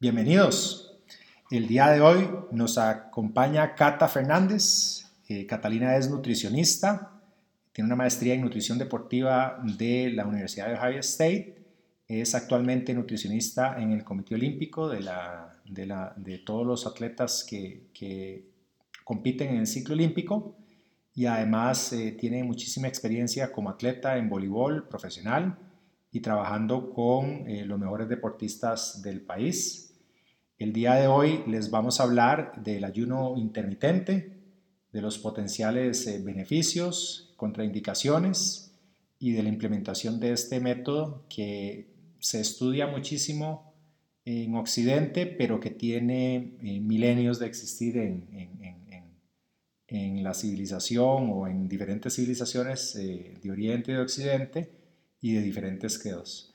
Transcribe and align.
Bienvenidos. 0.00 0.96
El 1.50 1.66
día 1.66 1.88
de 1.88 2.00
hoy 2.00 2.28
nos 2.52 2.78
acompaña 2.78 3.74
Cata 3.74 4.06
Fernández. 4.06 5.10
Eh, 5.28 5.44
Catalina 5.44 5.96
es 5.96 6.08
nutricionista, 6.08 7.20
tiene 7.72 7.88
una 7.88 7.96
maestría 7.96 8.34
en 8.34 8.42
nutrición 8.42 8.78
deportiva 8.78 9.60
de 9.76 10.12
la 10.12 10.24
Universidad 10.24 10.68
de 10.68 10.74
Ohio 10.74 11.00
State. 11.00 11.56
Es 12.06 12.36
actualmente 12.36 12.94
nutricionista 12.94 13.82
en 13.82 13.90
el 13.90 14.04
Comité 14.04 14.36
Olímpico 14.36 14.88
de, 14.88 16.38
todos 16.46 16.64
los 16.64 16.86
atletas 16.86 17.44
que, 17.48 17.88
que, 17.92 18.46
compiten 19.02 19.48
en 19.48 19.56
el 19.56 19.66
ciclo 19.66 19.94
olímpico 19.94 20.54
y 21.12 21.26
además 21.26 21.92
eh, 21.92 22.12
tiene 22.12 22.44
muchísima 22.44 22.86
experiencia 22.86 23.50
como 23.50 23.70
atleta 23.70 24.16
en 24.16 24.28
voleibol 24.28 24.86
profesional 24.86 25.58
y 26.12 26.20
trabajando 26.20 26.90
con 26.90 27.48
eh, 27.48 27.64
los 27.64 27.78
mejores 27.78 28.08
deportistas 28.08 29.02
del 29.02 29.22
país. 29.22 29.87
El 30.58 30.72
día 30.72 30.94
de 30.94 31.06
hoy 31.06 31.44
les 31.46 31.70
vamos 31.70 32.00
a 32.00 32.02
hablar 32.02 32.60
del 32.64 32.82
ayuno 32.82 33.36
intermitente, 33.36 34.32
de 34.92 35.00
los 35.00 35.16
potenciales 35.18 36.04
eh, 36.08 36.20
beneficios, 36.20 37.32
contraindicaciones 37.36 38.72
y 39.20 39.32
de 39.32 39.44
la 39.44 39.50
implementación 39.50 40.18
de 40.18 40.32
este 40.32 40.58
método 40.58 41.24
que 41.28 41.86
se 42.18 42.40
estudia 42.40 42.88
muchísimo 42.88 43.72
en 44.24 44.56
Occidente, 44.56 45.26
pero 45.26 45.60
que 45.60 45.70
tiene 45.70 46.56
eh, 46.60 46.80
milenios 46.80 47.38
de 47.38 47.46
existir 47.46 47.96
en, 47.96 48.26
la 50.22 50.34
civilización 50.34 51.30
o 51.30 51.46
en 51.46 51.68
diferentes 51.68 52.16
civilizaciones 52.16 52.96
eh, 52.96 53.38
de 53.40 53.50
Oriente 53.50 53.92
y 53.92 53.94
de 53.94 54.00
Occidente 54.00 54.70
y 55.20 55.34
de 55.34 55.40
diferentes 55.40 55.98
credos. 55.98 56.47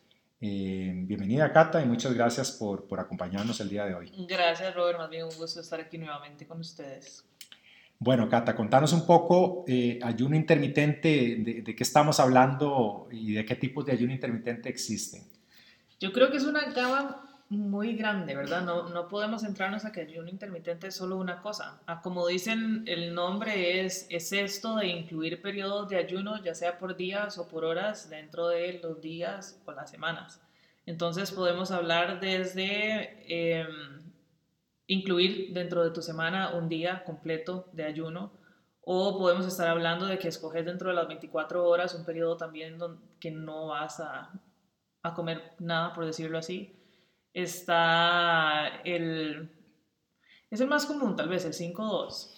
Eh, 0.46 0.92
bienvenida 0.94 1.54
Cata 1.54 1.82
y 1.82 1.86
muchas 1.86 2.14
gracias 2.14 2.52
por, 2.52 2.86
por, 2.86 3.00
acompañarnos 3.00 3.62
el 3.62 3.70
día 3.70 3.86
de 3.86 3.96
hoy. 3.96 4.12
Gracias 4.28 4.76
Robert, 4.76 4.98
más 4.98 5.10
bien 5.10 5.24
un 5.24 5.34
gusto 5.38 5.62
estar 5.62 5.80
aquí 5.80 5.98
nuevamente 5.98 6.45
con 6.45 6.59
ustedes. 6.59 7.23
Bueno, 7.98 8.28
Cata, 8.28 8.54
contanos 8.54 8.92
un 8.92 9.06
poco 9.06 9.64
eh, 9.70 10.00
ayuno 10.04 10.36
intermitente, 10.36 11.38
de, 11.40 11.62
de, 11.62 11.73
qué 11.73 11.84
estamos 11.84 12.20
hablando 12.20 13.08
y 13.09 13.32
de 13.32 13.45
qué 13.45 13.56
tipos 13.56 13.86
de 13.86 13.94
ayuno 13.94 14.12
intermitente 14.12 14.67
existen. 14.67 15.23
Yo 16.02 16.12
creo 16.12 16.30
que 16.30 16.36
es 16.36 16.44
una 16.44 16.70
gama 16.73 17.33
muy 17.58 17.96
grande, 17.96 18.36
¿verdad? 18.36 18.64
No, 18.64 18.90
no 18.90 19.08
podemos 19.08 19.42
centrarnos 19.42 19.86
a 19.86 19.92
que 19.92 20.02
el 20.02 20.09
ayuno 20.09 20.30
intermitente 20.30 20.88
es 20.88 20.96
solo 20.96 21.18
una 21.18 21.42
cosa. 21.42 21.82
Ah, 21.88 22.02
como 22.02 22.28
dicen, 22.28 22.84
el 22.88 23.14
nombre 23.14 23.86
es, 23.86 24.08
es 24.10 24.32
esto 24.34 24.76
de 24.78 24.88
incluir 24.88 25.42
periodos 25.42 25.90
de 25.90 25.98
ayuno, 25.98 26.42
ya 26.44 26.56
sea 26.56 26.78
por 26.78 26.95
días 26.95 27.38
o 27.38 27.48
por 27.48 27.66
horas, 27.66 28.10
dentro 28.10 28.48
de 28.48 28.80
los 28.84 29.02
días 29.02 29.62
o 29.66 29.72
las 29.72 29.90
semanas. 29.90 30.42
Entonces 30.86 31.32
podemos 31.32 31.72
hablar 31.72 32.20
desde 32.20 33.62
em, 33.62 34.12
incluir 34.88 35.54
dentro 35.54 35.84
de 35.84 35.92
tu 35.92 36.02
semana 36.02 36.52
un 36.56 36.70
día 36.70 37.04
completo 37.06 37.70
de 37.72 37.86
ayuno 37.86 38.34
o 38.82 39.17
podemos 39.17 39.45
estar 39.48 39.70
hablando 39.70 40.06
de 40.06 40.20
que 40.20 40.28
escoges 40.28 40.66
dentro 40.66 40.90
de 40.90 40.95
las 40.95 41.08
24 41.08 41.66
horas 41.66 41.95
un 41.95 42.04
periodo 42.06 42.36
también 42.36 42.78
que 43.20 43.32
no 43.32 43.67
vas 43.67 44.02
a, 44.02 44.32
a 45.04 45.14
comer 45.14 45.54
nada, 45.60 45.94
por 45.94 46.06
decirlo 46.06 46.38
así 46.38 46.83
está 47.34 48.81
el... 48.84 49.50
Es 50.50 50.62
el 50.62 50.67
más 50.67 50.86
común, 50.86 51.16
tal 51.16 51.30
vez, 51.30 51.45
el 51.45 51.53
5-2. 51.53 52.30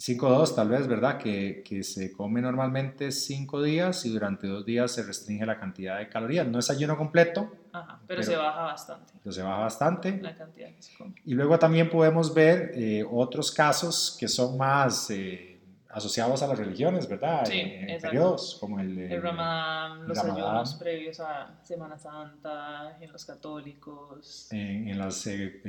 5-2 0.00 0.54
tal 0.54 0.68
vez, 0.70 0.88
¿verdad? 0.88 1.18
Que, 1.18 1.62
que, 1.64 1.82
se 1.84 2.10
come 2.10 2.40
normalmente 2.40 3.12
5 3.12 3.62
días 3.62 4.06
y 4.06 4.08
durante 4.10 4.46
2 4.46 4.64
días 4.64 4.90
se 4.90 5.02
restringe 5.02 5.44
la 5.44 5.60
cantidad 5.60 5.98
de 5.98 6.08
calorías. 6.08 6.46
No 6.46 6.58
es 6.58 6.70
ayuno 6.70 6.96
completo. 6.96 7.52
Ajá, 7.72 8.00
pero, 8.06 8.22
se 8.22 8.34
baja 8.34 8.62
bastante. 8.62 9.12
Pero 9.22 9.32
se 9.32 9.42
baja 9.42 9.58
bastante. 9.58 10.18
La 10.20 10.34
cantidad 10.34 10.74
que 10.74 10.82
se 10.82 10.96
come. 10.96 11.14
Y 11.24 11.34
luego 11.34 11.58
también 11.58 11.90
podemos 11.90 12.32
ver 12.32 12.72
eh, 12.74 13.04
otros 13.08 13.52
casos 13.52 14.16
que 14.18 14.26
son 14.26 14.56
más... 14.56 15.10
Eh, 15.10 15.49
asociados 15.92 16.42
a 16.42 16.46
las 16.46 16.58
religiones, 16.58 17.08
¿verdad? 17.08 17.44
Sí, 17.44 17.60
en, 17.60 18.00
periodos 18.00 18.56
como 18.60 18.80
el, 18.80 18.96
el 18.98 19.22
Ramadán, 19.22 20.06
los 20.06 20.18
ayunos 20.18 20.74
previos 20.74 21.20
a 21.20 21.58
Semana 21.62 21.98
Santa, 21.98 22.96
en 23.00 23.12
los 23.12 23.24
católicos. 23.24 24.48
En, 24.50 24.88
en 24.88 24.98
las 24.98 25.26
eh, 25.26 25.60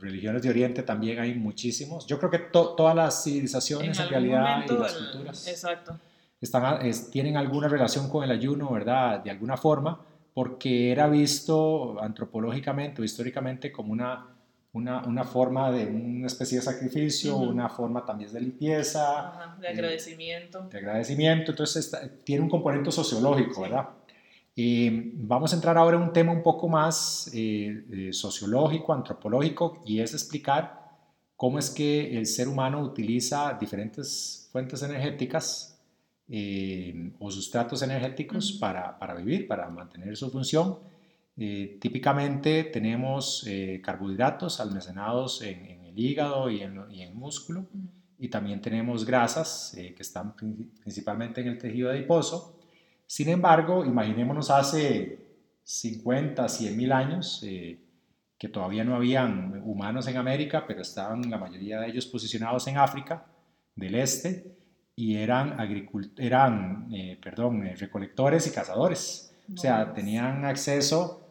religiones 0.00 0.42
de 0.42 0.50
Oriente 0.50 0.82
también 0.82 1.18
hay 1.18 1.34
muchísimos. 1.34 2.06
Yo 2.06 2.18
creo 2.18 2.30
que 2.30 2.38
todas 2.38 2.94
las 2.94 3.22
civilizaciones 3.22 3.98
en, 3.98 4.08
realidad 4.08 4.64
y 4.68 4.72
las 4.72 4.94
culturas 4.94 5.46
exacto. 5.46 5.98
Están, 6.40 6.80
tienen 7.10 7.36
alguna 7.36 7.68
relación 7.68 8.08
con 8.08 8.24
el 8.24 8.30
ayuno, 8.30 8.70
¿verdad? 8.70 9.22
De 9.22 9.30
alguna 9.30 9.56
forma, 9.56 10.00
porque 10.34 10.90
era 10.90 11.08
visto 11.08 12.00
antropológicamente 12.02 13.00
o 13.00 13.04
históricamente 13.04 13.72
como 13.72 13.92
una 13.92 14.33
una, 14.74 15.02
una, 15.06 15.24
forma 15.24 15.70
de 15.70 15.86
una 15.86 16.26
especie 16.26 16.58
de 16.58 16.64
sacrificio, 16.64 17.36
una 17.36 17.68
forma 17.68 18.04
también 18.04 18.32
de 18.32 18.40
limpieza. 18.40 19.56
de 19.60 19.68
agradecimiento. 19.68 20.68
de 20.68 20.78
agradecimiento, 20.78 21.52
entonces 21.52 21.90
tiene 22.24 22.42
un 22.42 22.50
componente 22.50 22.90
sociológico, 22.90 23.62
¿verdad? 23.62 23.88
Vamos 24.56 25.52
a 25.52 25.56
entrar 25.56 25.78
ahora 25.78 25.96
en 25.96 26.02
un 26.02 26.12
tema 26.12 26.32
un 26.32 26.42
poco 26.42 26.68
más 26.68 27.30
eh, 27.34 27.84
eh, 27.90 28.12
sociológico, 28.12 28.92
antropológico, 28.92 29.80
y 29.84 30.00
es 30.00 30.12
explicar 30.12 30.84
cómo 31.36 31.58
es 31.58 31.70
que 31.70 32.16
el 32.16 32.26
ser 32.26 32.48
humano 32.48 32.80
utiliza 32.80 33.56
diferentes 33.58 34.48
fuentes 34.52 34.82
energéticas 34.82 35.80
eh, 36.28 37.12
o 37.18 37.30
sustratos 37.30 37.82
energéticos 37.82 38.52
para, 38.52 38.98
para, 38.98 39.14
vivir, 39.14 39.46
para 39.46 39.68
mantener 39.68 40.16
su 40.16 40.30
función 40.30 40.78
eh, 41.36 41.78
típicamente 41.80 42.62
tenemos 42.64 43.44
eh, 43.48 43.80
carbohidratos 43.82 44.60
almacenados 44.60 45.42
en, 45.42 45.82
el 45.84 45.98
hígado 45.98 46.48
y 46.48 46.60
en, 46.60 46.80
y 46.90 47.02
en 47.02 47.16
músculo 47.16 47.66
y 48.18 48.28
también 48.28 48.60
tenemos 48.60 49.04
grasas 49.04 49.74
eh, 49.76 49.94
que 49.94 50.02
están 50.02 50.34
principalmente 50.36 51.40
en 51.40 51.48
el 51.48 51.58
tejido 51.58 51.90
adiposo. 51.90 52.60
Sin 53.06 53.28
embargo, 53.28 53.84
imaginémonos 53.84 54.50
hace 54.50 55.18
50, 55.64 56.48
100 56.48 56.76
mil 56.76 56.92
años 56.92 57.44
que 58.38 58.48
todavía 58.48 58.84
no 58.84 58.94
habían 58.94 59.62
humanos 59.64 60.06
en 60.06 60.16
América, 60.16 60.64
pero 60.66 60.82
estaban 60.82 61.28
la 61.30 61.38
mayoría 61.38 61.80
de 61.80 61.88
ellos 61.88 62.06
posicionados 62.06 62.66
en 62.66 62.78
África 62.78 63.26
del 63.74 63.94
este 63.96 64.56
y 64.96 65.16
eran, 65.16 65.56
eran 66.16 66.88
perdón, 67.22 67.62
recolectores 67.76 68.46
y 68.46 68.50
cazadores. 68.50 69.34
O 69.52 69.56
sea, 69.56 69.92
tenían 69.92 70.44
acceso 70.44 71.23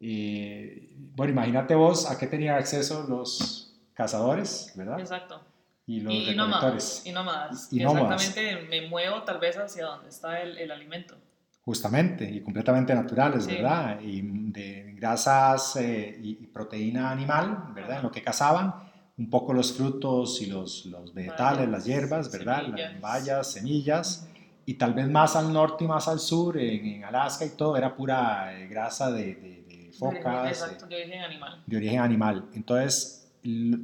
bueno, 0.00 1.32
imagínate 1.32 1.74
vos 1.74 2.10
a 2.10 2.18
qué 2.18 2.26
tenían 2.26 2.56
acceso 2.56 3.04
los 3.08 3.78
cazadores, 3.94 4.72
¿verdad? 4.74 4.98
Exacto. 4.98 5.40
Y 5.86 6.00
los 6.00 6.14
y, 6.14 6.34
nómadas. 6.34 7.02
Y 7.04 7.12
nómadas. 7.12 7.68
Y, 7.72 7.82
Exactamente, 7.82 8.66
me 8.68 8.88
muevo 8.88 9.22
tal 9.24 9.38
vez 9.38 9.56
hacia 9.56 9.86
donde 9.86 10.08
está 10.08 10.40
el, 10.40 10.56
el 10.56 10.70
alimento. 10.70 11.16
Justamente, 11.62 12.30
y 12.30 12.40
completamente 12.40 12.94
naturales, 12.94 13.46
¿verdad? 13.46 14.00
Y 14.00 14.22
de 14.22 14.94
grasas 14.96 15.76
eh, 15.76 16.18
y, 16.22 16.46
proteína 16.46 17.10
animal, 17.10 17.72
¿verdad? 17.74 17.98
En 17.98 18.02
lo 18.04 18.10
que 18.10 18.22
cazaban, 18.22 18.72
un 19.18 19.28
poco 19.28 19.52
los 19.52 19.72
frutos 19.74 20.40
y 20.40 20.46
los, 20.46 20.86
los 20.86 21.12
vegetales, 21.12 21.68
las 21.68 21.84
hierbas, 21.84 22.32
¿verdad? 22.32 22.62
Semillas. 22.62 22.92
Las 22.92 23.00
bayas, 23.00 23.52
semillas. 23.52 24.28
Y 24.64 24.74
tal 24.74 24.94
vez 24.94 25.08
más 25.08 25.36
al 25.36 25.52
norte 25.52 25.84
y 25.84 25.88
más 25.88 26.08
al 26.08 26.20
sur, 26.20 26.56
en, 26.56 27.04
Alaska 27.04 27.44
y 27.44 27.50
todo, 27.50 27.76
era 27.76 27.94
pura 27.94 28.58
eh, 28.58 28.66
grasa 28.66 29.10
de 29.10 29.59
focas. 29.90 30.48
Exacto, 30.48 30.86
de 30.86 30.96
origen 30.96 31.20
animal. 31.20 31.62
De 31.66 31.76
origen 31.76 32.00
animal. 32.00 32.48
Entonces, 32.54 33.32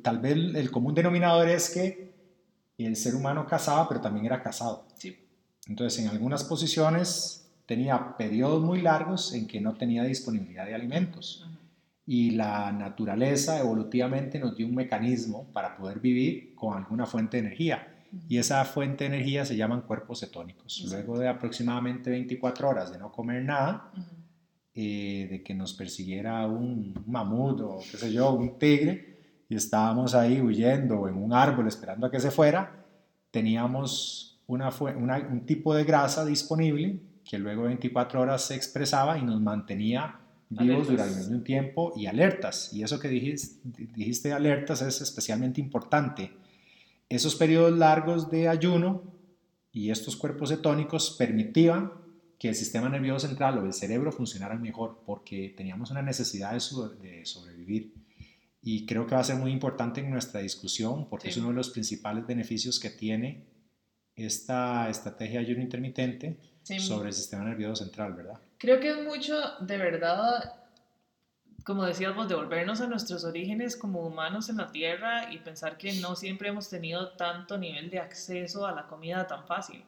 tal 0.02 0.18
vez 0.18 0.36
el 0.36 0.70
común 0.70 0.94
denominador 0.94 1.48
es 1.48 1.70
que 1.70 2.14
el 2.78 2.96
ser 2.96 3.14
humano 3.14 3.46
cazaba, 3.46 3.88
pero 3.88 4.00
también 4.00 4.26
era 4.26 4.42
cazado. 4.42 4.86
Sí. 4.96 5.16
Entonces, 5.66 6.04
en 6.04 6.08
algunas 6.08 6.44
posiciones 6.44 7.48
tenía 7.66 8.16
periodos 8.16 8.62
muy 8.62 8.80
largos 8.80 9.32
en 9.34 9.46
que 9.46 9.60
no 9.60 9.74
tenía 9.74 10.04
disponibilidad 10.04 10.66
de 10.66 10.74
alimentos. 10.74 11.46
Y 12.06 12.30
la 12.30 12.70
naturaleza 12.70 13.58
evolutivamente 13.58 14.38
nos 14.38 14.56
dio 14.56 14.66
un 14.66 14.76
mecanismo 14.76 15.48
para 15.52 15.76
poder 15.76 15.98
vivir 15.98 16.54
con 16.54 16.76
alguna 16.76 17.04
fuente 17.04 17.36
de 17.36 17.48
energía. 17.48 17.92
Y 18.28 18.38
esa 18.38 18.64
fuente 18.64 19.04
de 19.04 19.16
energía 19.16 19.44
se 19.44 19.56
llaman 19.56 19.82
cuerpos 19.82 20.20
cetónicos. 20.20 20.84
Luego 20.88 21.18
de 21.18 21.28
aproximadamente 21.28 22.10
24 22.10 22.68
horas 22.68 22.92
de 22.92 22.98
no 22.98 23.10
comer 23.10 23.42
nada, 23.42 23.90
eh, 24.78 25.26
de 25.30 25.42
que 25.42 25.54
nos 25.54 25.72
persiguiera 25.72 26.46
un 26.46 26.92
mamut 27.06 27.60
o 27.62 27.78
qué 27.90 27.96
sé 27.96 28.12
yo, 28.12 28.32
un 28.34 28.58
tigre, 28.58 29.16
y 29.48 29.54
estábamos 29.54 30.14
ahí 30.14 30.38
huyendo 30.38 31.08
en 31.08 31.16
un 31.16 31.32
árbol 31.32 31.66
esperando 31.66 32.06
a 32.06 32.10
que 32.10 32.20
se 32.20 32.30
fuera, 32.30 32.84
teníamos 33.30 34.38
una, 34.46 34.70
un 35.30 35.46
tipo 35.46 35.74
de 35.74 35.84
grasa 35.84 36.26
disponible 36.26 37.00
que 37.24 37.38
luego 37.38 37.62
de 37.62 37.68
24 37.68 38.20
horas 38.20 38.42
se 38.42 38.54
expresaba 38.54 39.18
y 39.18 39.22
nos 39.22 39.40
mantenía 39.40 40.20
vivos 40.50 40.88
durante 40.88 41.26
un 41.26 41.42
tiempo 41.42 41.92
y 41.96 42.04
alertas. 42.06 42.72
Y 42.72 42.82
eso 42.82 43.00
que 43.00 43.08
dijiste, 43.08 43.60
dijiste 43.94 44.32
alertas 44.32 44.82
es 44.82 45.00
especialmente 45.00 45.60
importante. 45.60 46.32
Esos 47.08 47.34
periodos 47.34 47.76
largos 47.78 48.30
de 48.30 48.48
ayuno 48.48 49.02
y 49.72 49.90
estos 49.90 50.16
cuerpos 50.16 50.50
cetónicos 50.50 51.16
permitían 51.18 51.92
que 52.38 52.48
el 52.48 52.54
sistema 52.54 52.88
nervioso 52.88 53.26
central 53.26 53.58
o 53.58 53.66
el 53.66 53.72
cerebro 53.72 54.12
funcionaran 54.12 54.60
mejor 54.60 55.02
porque 55.06 55.54
teníamos 55.56 55.90
una 55.90 56.02
necesidad 56.02 56.52
de, 56.52 57.24
sobrevivir. 57.24 57.94
y 58.62 58.84
creo 58.84 59.06
que 59.06 59.14
va 59.14 59.20
a 59.20 59.24
ser 59.24 59.36
muy 59.36 59.52
importante 59.52 60.00
en 60.00 60.10
nuestra 60.10 60.40
discusión 60.40 61.08
porque 61.08 61.28
es 61.28 61.36
uno 61.36 61.48
de 61.48 61.54
los 61.54 61.70
principales 61.70 62.26
beneficios 62.26 62.78
que 62.78 62.90
tiene 62.90 63.46
esta 64.16 64.88
estrategia 64.88 65.40
de 65.40 65.46
ayuno 65.46 65.62
intermitente 65.62 66.38
sobre 66.78 67.08
el 67.08 67.14
sistema 67.14 67.44
nervioso 67.44 67.84
central, 67.84 68.14
¿verdad? 68.14 68.40
Creo 68.58 68.80
que 68.80 68.90
es 68.90 69.04
mucho, 69.04 69.34
de 69.60 69.76
verdad, 69.76 70.54
como 71.64 71.84
decíamos, 71.84 72.28
devolvernos 72.28 72.80
a 72.80 72.86
nuestros 72.86 73.24
orígenes 73.24 73.76
como 73.76 74.00
humanos 74.00 74.48
en 74.48 74.56
la 74.56 74.72
Tierra 74.72 75.32
y 75.32 75.38
pensar 75.38 75.76
que 75.76 75.92
no 76.00 76.16
siempre 76.16 76.48
hemos 76.48 76.70
tenido 76.70 77.10
tanto 77.12 77.58
nivel 77.58 77.90
de 77.90 77.98
acceso 77.98 78.66
a 78.66 78.72
la 78.72 78.86
comida 78.86 79.26
tan 79.26 79.46
fácil. 79.46 79.84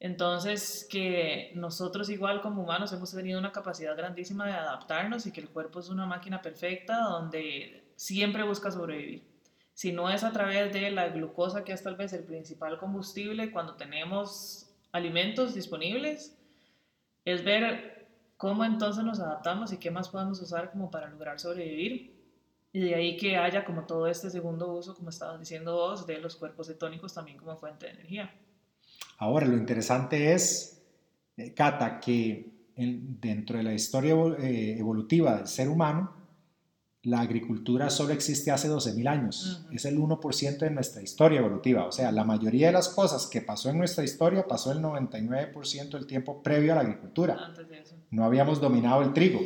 Entonces, 0.00 0.88
que 0.90 1.52
nosotros 1.54 2.08
igual 2.08 2.40
como 2.40 2.62
humanos 2.62 2.90
hemos 2.92 3.12
tenido 3.12 3.38
una 3.38 3.52
capacidad 3.52 3.94
grandísima 3.94 4.46
de 4.46 4.54
adaptarnos 4.54 5.26
y 5.26 5.32
que 5.32 5.42
el 5.42 5.50
cuerpo 5.50 5.80
es 5.80 5.90
una 5.90 6.06
máquina 6.06 6.40
perfecta 6.40 7.00
donde 7.00 7.92
siempre 7.96 8.42
busca 8.42 8.70
sobrevivir. 8.70 9.28
Si 9.74 9.92
no 9.92 10.08
es 10.08 10.24
a 10.24 10.32
través 10.32 10.72
de 10.72 10.90
la 10.90 11.08
glucosa, 11.10 11.64
que 11.64 11.72
es 11.72 11.82
tal 11.82 11.96
vez 11.96 12.14
el 12.14 12.24
principal 12.24 12.78
combustible 12.78 13.52
cuando 13.52 13.74
tenemos 13.76 14.74
alimentos 14.90 15.54
disponibles, 15.54 16.34
es 17.26 17.44
ver 17.44 18.08
cómo 18.38 18.64
entonces 18.64 19.04
nos 19.04 19.20
adaptamos 19.20 19.70
y 19.70 19.76
qué 19.76 19.90
más 19.90 20.08
podemos 20.08 20.40
usar 20.40 20.70
como 20.70 20.90
para 20.90 21.10
lograr 21.10 21.38
sobrevivir. 21.38 22.18
Y 22.72 22.80
de 22.80 22.94
ahí 22.94 23.16
que 23.18 23.36
haya 23.36 23.66
como 23.66 23.84
todo 23.84 24.06
este 24.06 24.30
segundo 24.30 24.72
uso, 24.72 24.94
como 24.94 25.10
estabas 25.10 25.38
diciendo 25.38 25.74
vos, 25.74 26.06
de 26.06 26.18
los 26.18 26.36
cuerpos 26.36 26.68
cetónicos 26.68 27.12
también 27.12 27.36
como 27.36 27.56
fuente 27.56 27.86
de 27.86 27.92
energía. 27.92 28.34
Ahora, 29.18 29.46
lo 29.46 29.56
interesante 29.56 30.32
es, 30.32 30.82
eh, 31.36 31.52
Cata, 31.54 32.00
que 32.00 32.50
dentro 32.76 33.58
de 33.58 33.62
la 33.62 33.74
historia 33.74 34.14
eh, 34.38 34.76
evolutiva 34.78 35.36
del 35.36 35.46
ser 35.46 35.68
humano, 35.68 36.14
la 37.02 37.20
agricultura 37.20 37.88
solo 37.88 38.12
existe 38.12 38.50
hace 38.50 38.68
12.000 38.68 39.08
años. 39.08 39.66
Es 39.72 39.86
el 39.86 39.98
1% 39.98 40.58
de 40.58 40.70
nuestra 40.70 41.02
historia 41.02 41.40
evolutiva. 41.40 41.86
O 41.86 41.92
sea, 41.92 42.12
la 42.12 42.24
mayoría 42.24 42.66
de 42.66 42.74
las 42.74 42.88
cosas 42.90 43.26
que 43.26 43.40
pasó 43.40 43.70
en 43.70 43.78
nuestra 43.78 44.04
historia 44.04 44.46
pasó 44.46 44.72
el 44.72 44.80
99% 44.80 45.90
del 45.90 46.06
tiempo 46.06 46.42
previo 46.42 46.72
a 46.72 46.76
la 46.76 46.82
agricultura. 46.82 47.38
Antes 47.42 47.68
de 47.68 47.80
eso. 47.80 47.94
No 48.10 48.24
habíamos 48.24 48.60
dominado 48.60 49.02
el 49.02 49.14
trigo. 49.14 49.40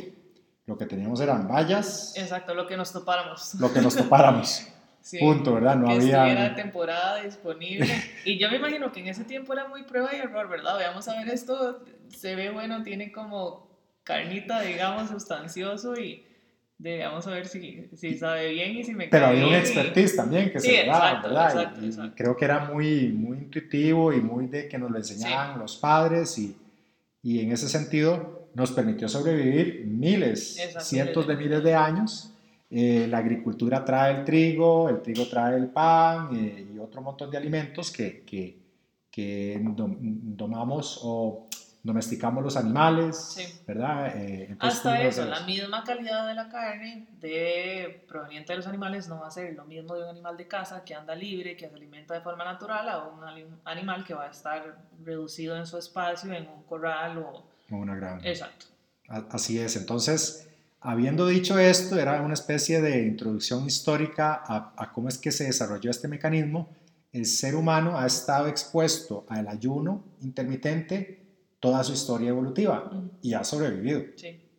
Lo 0.65 0.77
que 0.77 0.85
teníamos 0.85 1.21
eran 1.21 1.47
vallas. 1.47 2.13
Exacto, 2.17 2.53
lo 2.53 2.67
que 2.67 2.75
nos 2.75 2.91
topáramos. 2.91 3.55
Lo 3.55 3.71
que 3.71 3.81
nos 3.81 3.95
topáramos. 3.95 4.67
Punto, 5.19 5.53
¿verdad? 5.53 5.75
No 5.75 5.87
que 5.87 6.15
había... 6.15 6.55
temporada 6.55 7.21
disponible. 7.21 7.87
Y 8.25 8.39
yo 8.39 8.49
me 8.49 8.57
imagino 8.57 8.91
que 8.91 9.01
en 9.01 9.07
ese 9.07 9.23
tiempo 9.23 9.53
era 9.53 9.67
muy 9.67 9.83
prueba 9.83 10.09
y 10.13 10.17
error, 10.17 10.49
¿verdad? 10.49 10.77
Veamos 10.77 11.07
a 11.07 11.19
ver 11.19 11.29
esto, 11.29 11.83
se 12.09 12.35
ve 12.35 12.49
bueno, 12.49 12.81
tiene 12.81 13.11
como 13.11 13.67
carnita, 14.03 14.61
digamos, 14.61 15.09
sustancioso 15.09 15.95
y 15.95 16.23
debíamos 16.77 17.25
ver 17.27 17.47
si, 17.47 17.87
si 17.95 18.17
sabe 18.17 18.51
bien 18.51 18.77
y 18.77 18.83
si 18.83 18.93
me 18.93 19.07
Pero 19.07 19.27
había 19.27 19.47
un 19.47 19.53
expertise 19.53 20.15
también 20.15 20.51
que 20.51 20.59
se 20.59 20.85
daba, 20.85 21.21
¿verdad? 21.21 21.51
Exacto, 21.51 22.05
y, 22.05 22.09
creo 22.11 22.35
que 22.35 22.45
era 22.45 22.65
muy, 22.65 23.09
muy 23.09 23.37
intuitivo 23.37 24.11
y 24.11 24.21
muy 24.21 24.47
de 24.47 24.67
que 24.67 24.77
nos 24.77 24.89
lo 24.89 24.97
enseñaban 24.97 25.59
los 25.59 25.77
padres 25.77 26.37
y, 26.39 26.57
y 27.21 27.41
en 27.41 27.51
ese 27.51 27.69
sentido 27.69 28.49
nos 28.55 28.71
permitió 28.71 29.07
sobrevivir 29.07 29.85
miles, 29.85 30.57
cientos 30.79 31.27
de 31.27 31.35
miles 31.35 31.63
de 31.63 31.75
años 31.75 32.34
eh, 32.77 33.07
la 33.07 33.19
agricultura 33.19 33.85
trae 33.85 34.17
el 34.17 34.25
trigo, 34.25 34.89
el 34.89 35.01
trigo 35.01 35.25
trae 35.27 35.55
el 35.55 35.67
pan 35.67 36.27
eh, 36.35 36.73
y 36.75 36.77
otro 36.77 37.01
montón 37.01 37.31
de 37.31 37.37
alimentos 37.37 37.89
que, 37.89 38.25
que, 38.25 38.59
que 39.09 39.61
domamos 39.63 40.99
o 41.01 41.47
domesticamos 41.81 42.43
los 42.43 42.57
animales, 42.57 43.63
¿verdad? 43.65 44.11
Eh, 44.17 44.57
Hasta 44.59 45.01
eso, 45.03 45.23
la 45.23 45.39
misma 45.45 45.85
calidad 45.85 46.27
de 46.27 46.35
la 46.35 46.49
carne 46.49 47.07
de, 47.21 48.03
proveniente 48.09 48.51
de 48.51 48.57
los 48.57 48.67
animales 48.67 49.07
no 49.07 49.21
va 49.21 49.27
a 49.27 49.31
ser 49.31 49.55
lo 49.55 49.63
mismo 49.63 49.95
de 49.95 50.03
un 50.03 50.09
animal 50.09 50.35
de 50.35 50.45
casa 50.45 50.83
que 50.83 50.93
anda 50.93 51.15
libre, 51.15 51.55
que 51.55 51.69
se 51.69 51.75
alimenta 51.75 52.13
de 52.13 52.19
forma 52.19 52.43
natural, 52.43 52.89
a 52.89 53.07
un 53.07 53.23
animal 53.63 54.03
que 54.03 54.13
va 54.13 54.25
a 54.25 54.31
estar 54.31 54.79
reducido 55.01 55.55
en 55.55 55.65
su 55.65 55.77
espacio, 55.77 56.33
en 56.33 56.45
un 56.49 56.63
corral 56.63 57.19
o... 57.19 57.45
O 57.71 57.77
una 57.77 57.95
granja. 57.95 58.27
Exacto. 58.27 58.65
Así 59.07 59.59
es, 59.59 59.77
entonces 59.77 60.49
Habiendo 60.87 61.25
dicho 61.25 61.57
esto, 61.57 61.97
era 61.97 62.21
una 62.21 62.35
especie 62.35 62.79
de 62.79 63.07
introducción 63.07 63.65
histórica 63.65 64.43
a, 64.45 64.91
cómo 64.93 65.09
es 65.09 65.17
que 65.17 65.31
se 65.31 65.45
desarrolló 65.45 65.89
este 65.89 66.07
mecanismo. 66.07 66.69
El 67.11 67.25
ser 67.25 67.55
humano 67.55 67.97
ha 67.97 68.05
estado 68.05 68.47
expuesto 68.47 69.25
al 69.27 69.47
ayuno 69.47 70.03
intermitente 70.21 71.23
toda 71.59 71.83
su 71.83 71.93
historia 71.93 72.29
evolutiva 72.29 72.91
y 73.23 73.33
ha 73.33 73.43
sobrevivido. 73.43 74.03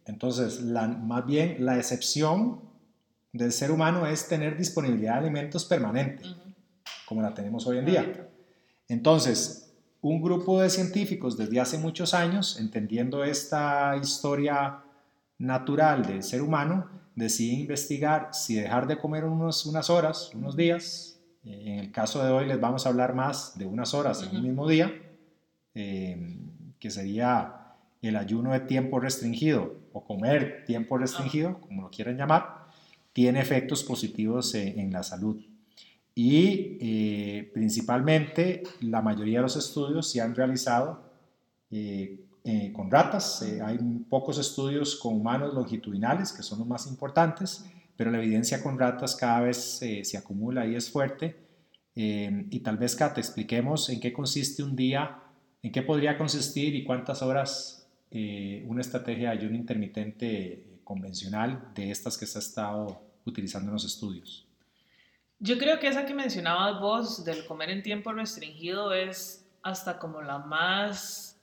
Entonces, 0.05 0.63
la, 0.63 0.89
más 0.89 1.25
bien 1.25 1.65
la 1.65 1.77
excepción 1.77 2.61
del 3.33 3.53
ser 3.53 3.71
humano 3.71 4.05
es 4.05 4.27
tener 4.27 4.59
disponibilidad 4.59 5.13
de 5.13 5.29
alimentos 5.29 5.65
permanente, 5.65 6.25
como 7.05 7.23
la 7.23 7.35
tenemos 7.35 7.69
hoy 7.69 7.79
en 7.79 7.87
día. 7.87 8.29
Entonces, 8.89 9.73
un 10.01 10.21
grupo 10.21 10.61
de 10.61 10.71
científicos 10.71 11.37
desde 11.37 11.61
hace 11.61 11.79
muchos 11.79 12.15
años, 12.15 12.59
entendiendo 12.59 13.23
esta 13.23 13.97
historia 14.03 14.83
natural 15.39 16.05
del 16.07 16.23
ser 16.23 16.43
humano, 16.43 16.89
decide 17.15 17.55
investigar 17.55 18.31
si 18.33 18.57
dejar 18.57 18.87
de 18.87 18.99
comer 18.99 19.25
unos, 19.25 19.67
unas 19.67 19.91
horas, 19.91 20.31
unos 20.35 20.57
días, 20.57 21.21
eh, 21.45 21.63
en 21.67 21.79
el 21.79 21.93
caso 21.93 22.25
de 22.25 22.31
hoy 22.31 22.47
les 22.47 22.61
vamos 22.61 22.87
a 22.87 22.91
hablar 22.91 23.15
más 23.15 23.59
de 23.59 23.67
unas 23.67 23.95
horas 23.95 24.23
en 24.23 24.37
un 24.37 24.43
mismo 24.43 24.69
día, 24.69 24.93
eh, 25.75 26.39
que 26.79 26.91
sería 26.91 27.67
el 28.03 28.17
ayuno 28.17 28.53
de 28.53 28.61
tiempo 28.61 29.01
restringido 29.01 29.75
o 29.93 30.05
comer 30.05 30.65
tiempo 30.67 30.99
restringido, 30.99 31.61
como 31.61 31.83
lo 31.83 31.91
quieran 31.91 32.17
llamar, 32.17 32.67
tiene 33.13 33.41
efectos 33.41 33.83
positivos 33.83 34.55
en, 34.55 34.93
la 34.93 35.03
salud. 35.03 35.43
Y 36.15 36.77
eh, 36.81 37.51
principalmente 37.55 38.63
la 38.81 39.01
mayoría 39.01 39.39
de 39.39 39.45
los 39.45 39.57
estudios 39.57 40.11
se 40.11 40.21
han 40.21 40.35
realizado 40.35 41.03
eh, 41.71 42.26
con 42.73 42.91
ratas. 42.91 43.43
Eh, 43.43 43.61
hay 43.61 43.77
pocos 44.09 44.39
estudios 44.39 44.95
con 44.97 45.15
humanos 45.15 45.53
longitudinales, 45.53 46.33
que 46.33 46.43
son 46.43 46.61
los 46.61 46.69
más 46.69 46.87
importantes, 46.87 47.65
pero 47.97 48.11
la 48.11 48.19
evidencia 48.19 48.63
con 48.63 48.79
ratas 48.79 49.17
cada 49.17 49.41
vez 49.41 49.83
eh, 49.83 50.05
se 50.05 50.17
acumula 50.17 50.67
y 50.67 50.77
es 50.77 50.91
fuerte. 50.91 51.45
y 51.95 52.61
tal 52.61 52.77
vez, 52.77 52.95
Kat, 52.95 53.17
expliquemos 53.19 53.89
en 53.89 54.01
qué 54.01 54.13
consiste 54.13 54.63
un 54.63 54.77
día, 54.77 55.19
en 55.63 55.73
qué 55.73 55.83
podría 55.83 56.19
consistir 56.19 56.75
y 56.75 56.85
cuántas 56.85 57.23
horas 57.23 57.89
una 58.67 58.81
estrategia 58.81 59.31
de 59.31 59.39
ayuno 59.39 59.57
intermitente 59.57 60.81
convencional 60.85 61.73
de 61.75 61.91
estas 61.91 62.17
que 62.17 62.27
se 62.27 62.39
ha 62.39 62.41
estado 62.41 63.01
utilizando 63.25 63.69
en 63.69 63.75
los 63.75 63.85
estudios. 63.85 64.47
Yo 65.39 65.59
creo 65.59 65.79
que 65.79 65.89
esa 65.89 66.07
que 66.07 66.15
mencionabas 66.15 66.81
vos 66.81 67.25
del 67.25 67.45
comer 67.47 67.71
en 67.71 67.83
tiempo 67.83 68.13
restringido 68.13 68.93
es 68.95 69.47
hasta 69.63 69.99
como 69.99 70.23
la 70.23 70.39
más 70.39 71.36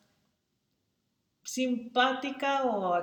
simpática 1.43 2.63
o 2.63 2.95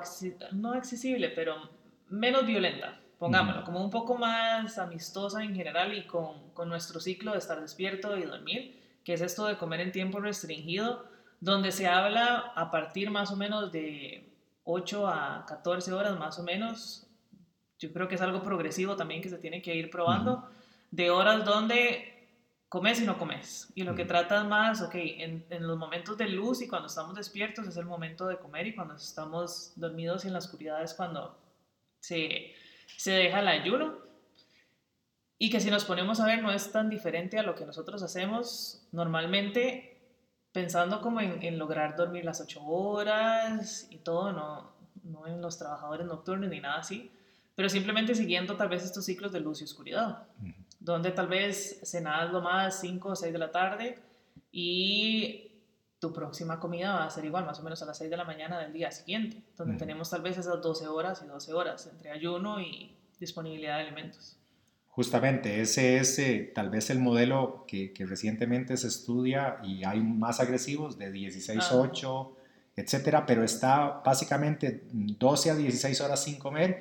no 0.53 0.73
accesible, 0.73 1.29
pero 1.31 1.71
menos 2.09 2.47
violenta, 2.47 3.01
pongámoslo, 3.19 3.65
como 3.65 3.85
un 3.85 3.91
poco 3.91 4.17
más 4.17 4.79
amistosa 4.79 5.43
en 5.43 5.55
general 5.55 5.97
y 5.97 6.07
con, 6.07 6.51
con, 6.51 6.69
nuestro 6.69 7.01
ciclo 7.01 7.33
de 7.33 7.39
estar 7.39 7.61
despierto 7.61 8.17
y 8.17 8.23
dormir, 8.23 8.81
que 9.05 9.15
es 9.15 9.21
esto 9.21 9.47
de 9.47 9.59
comer 9.59 9.81
en 9.81 9.93
tiempo 9.93 10.21
restringido, 10.21 11.05
donde 11.41 11.73
se 11.73 11.87
habla 11.87 12.53
a 12.55 12.71
partir 12.71 13.11
más 13.11 13.31
o 13.31 13.37
menos 13.37 13.73
de 13.73 14.31
8 14.65 15.09
a 15.09 15.45
14 15.47 15.93
horas 15.93 16.19
más 16.19 16.39
o 16.39 16.43
menos. 16.43 17.07
Yo 17.79 17.93
creo 17.93 18.09
que 18.09 18.17
es 18.17 18.21
algo 18.21 18.43
progresivo 18.43 18.97
también 18.97 19.23
que 19.23 19.31
se 19.31 19.39
tiene 19.39 19.63
que 19.63 19.75
ir 19.75 19.91
probando, 19.91 20.49
de 20.91 21.11
horas 21.11 21.45
donde 21.45 22.20
comes 22.71 23.01
y 23.01 23.05
no 23.05 23.19
comes. 23.19 23.69
Y 23.75 23.83
lo 23.83 23.97
que 23.97 24.05
tratas 24.05 24.47
más, 24.47 24.81
ok, 24.81 24.95
en, 24.95 25.45
en, 25.51 25.67
los 25.67 25.77
momentos 25.77 26.17
de 26.17 26.29
luz 26.29 26.63
y 26.63 26.69
cuando 26.69 26.87
estamos 26.87 27.17
despiertos 27.17 27.67
es 27.67 27.77
el 27.77 27.85
momento 27.85 28.29
de 28.29 28.39
comer 28.39 28.69
y 28.69 28.77
cuando 28.77 28.95
estamos 28.95 29.73
dormidos 29.75 30.25
y 30.25 30.29
en 30.29 30.35
la 30.35 30.39
oscuridad 30.39 30.81
es 30.81 30.95
cuando 30.95 31.37
se, 31.99 32.55
se 32.97 33.11
deja 33.11 33.41
el 33.41 33.49
ayuno. 33.49 33.99
Y 35.37 35.51
que 35.51 35.59
si 35.59 35.69
nos 35.69 35.85
ponemos 35.85 36.21
a 36.21 36.27
ver 36.27 36.43
no 36.43 36.53
es 36.53 36.71
tan 36.71 36.89
diferente 36.89 37.41
a 37.41 37.43
lo 37.43 37.57
que 37.57 37.67
nosotros 37.67 38.05
hacemos 38.05 38.87
normalmente 38.93 39.99
pensando 40.53 41.01
como 41.01 41.21
en, 41.21 41.43
en 41.43 41.59
lograr 41.59 41.97
dormir 41.97 42.25
las 42.25 42.41
ocho 42.41 42.65
horas 42.65 43.89
y 43.91 43.97
todo, 43.97 44.33
no, 44.33 44.71
no 45.03 45.27
en 45.27 45.43
los 45.43 45.59
trabajadores 45.59 46.07
nocturnos 46.07 46.49
ni 46.49 46.61
nada 46.61 46.79
así, 46.79 47.11
pero 47.57 47.69
simplemente 47.69 48.15
siguiendo 48.15 48.57
tal 48.57 48.69
vez 48.69 48.85
estos 48.85 49.05
ciclos 49.05 49.33
de 49.33 49.41
luz 49.41 49.61
y 49.61 49.65
oscuridad 49.65 50.29
donde 50.81 51.13
tal 51.13 51.29
vez 51.29 51.81
cenas 51.85 52.33
lo 52.33 52.41
más 52.41 52.81
5 52.81 53.11
o 53.11 53.17
6 53.17 53.33
de 53.33 53.39
la 53.39 53.53
tarde 53.53 53.99
y 54.51 55.51
tu 56.01 56.13
próxima 56.13 56.59
comida 56.59 56.95
va 56.95 57.05
a 57.05 57.11
ser 57.11 57.27
igual, 57.27 57.45
más 57.45 57.61
o 57.61 57.63
menos 57.63 57.81
a 57.83 57.87
las 57.87 57.99
6 57.99 58.11
de 58.11 58.17
la 58.17 58.25
mañana 58.25 58.59
del 58.59 58.73
día 58.73 58.91
siguiente, 58.91 59.43
donde 59.57 59.77
tenemos 59.77 60.09
tal 60.09 60.23
vez 60.23 60.39
esas 60.39 60.61
12 60.61 60.89
horas 60.89 61.23
y 61.23 61.29
12 61.29 61.53
horas 61.53 61.87
entre 61.93 62.11
ayuno 62.11 62.59
y 62.61 62.97
disponibilidad 63.21 63.77
de 63.77 63.83
alimentos. 63.83 64.39
Justamente, 64.89 65.61
ese 65.61 65.99
es 65.99 66.19
eh, 66.19 66.51
tal 66.55 66.71
vez 66.71 66.91
el 66.91 66.99
modelo 66.99 67.65
que, 67.69 67.93
que, 67.93 68.07
recientemente 68.07 68.77
se 68.77 68.89
estudia 68.89 69.59
y 69.63 69.85
hay 69.85 70.01
más 70.01 70.41
agresivos 70.41 70.99
de 70.99 71.13
16-8, 71.13 72.33
etcétera, 72.77 73.27
pero 73.27 73.45
está 73.45 74.03
básicamente 74.05 74.85
12 74.93 75.51
a 75.51 75.55
16 75.55 76.01
horas 76.01 76.25
sin 76.25 76.39
comer 76.39 76.79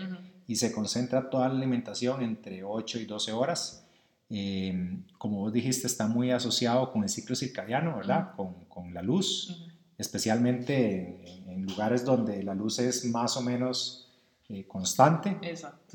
y 0.48 0.56
se 0.56 0.72
concentra 0.72 1.30
toda 1.30 1.48
la 1.50 1.56
alimentación 1.56 2.24
entre 2.24 2.64
8 2.64 3.00
y 3.00 3.06
12 3.06 3.32
horas. 3.34 3.86
Eh, 4.30 5.00
como 5.18 5.40
vos 5.40 5.54
dijiste, 5.54 5.88
está 5.88 6.08
muy 6.08 6.32
asociado 6.32 6.92
con 6.92 7.04
el 7.04 7.10
ciclo 7.10 7.36
circadiano, 7.36 7.98
¿verdad? 7.98 8.32
con, 8.36 8.54
con, 8.68 8.94
la 8.94 9.02
luz, 9.02 9.68
especialmente 9.98 11.44
en, 11.48 11.66
lugares 11.66 12.06
donde 12.06 12.44
la 12.44 12.54
luz 12.54 12.80
es 12.80 13.06
más 13.06 13.36
o 13.38 13.42
menos 13.42 14.08
eh, 14.50 14.66
constante. 14.68 15.38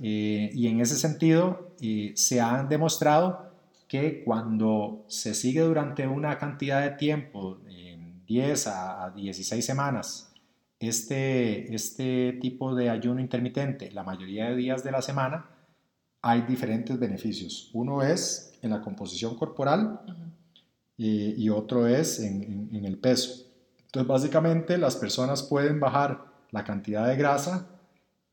Eh, 0.02 0.50
y 0.52 0.66
en 0.66 0.80
ese 0.80 0.96
sentido, 0.96 1.74
se 2.14 2.40
han 2.40 2.68
demostrado 2.68 3.52
que 3.86 4.24
cuando 4.24 5.04
se 5.08 5.34
sigue 5.34 5.60
durante 5.60 6.06
una 6.06 6.38
cantidad 6.38 6.82
de 6.82 6.90
tiempo, 6.90 7.58
10 8.26 8.66
a 8.66 9.12
16 9.14 9.64
semanas, 9.64 10.32
este, 10.80 11.74
este 11.74 12.32
tipo 12.40 12.74
de 12.74 12.90
ayuno 12.90 13.20
intermitente, 13.20 13.90
la 13.90 14.02
mayoría 14.02 14.46
de 14.50 14.56
días 14.56 14.82
de 14.82 14.92
la 14.92 15.02
semana, 15.02 15.46
hay 16.26 16.40
diferentes 16.40 16.98
beneficios. 16.98 17.70
Uno 17.74 18.02
es 18.02 18.54
en 18.62 18.70
la 18.70 18.80
composición 18.80 19.36
corporal 19.36 20.00
y, 20.96 21.50
otro 21.50 21.86
es 21.86 22.18
en, 22.18 22.70
en, 22.72 22.84
el 22.86 22.96
peso. 22.96 23.44
Entonces, 23.84 24.08
básicamente, 24.08 24.78
las 24.78 24.96
personas 24.96 25.42
pueden 25.42 25.78
bajar 25.80 26.24
la 26.50 26.64
cantidad 26.64 27.06
de 27.06 27.16
grasa 27.16 27.68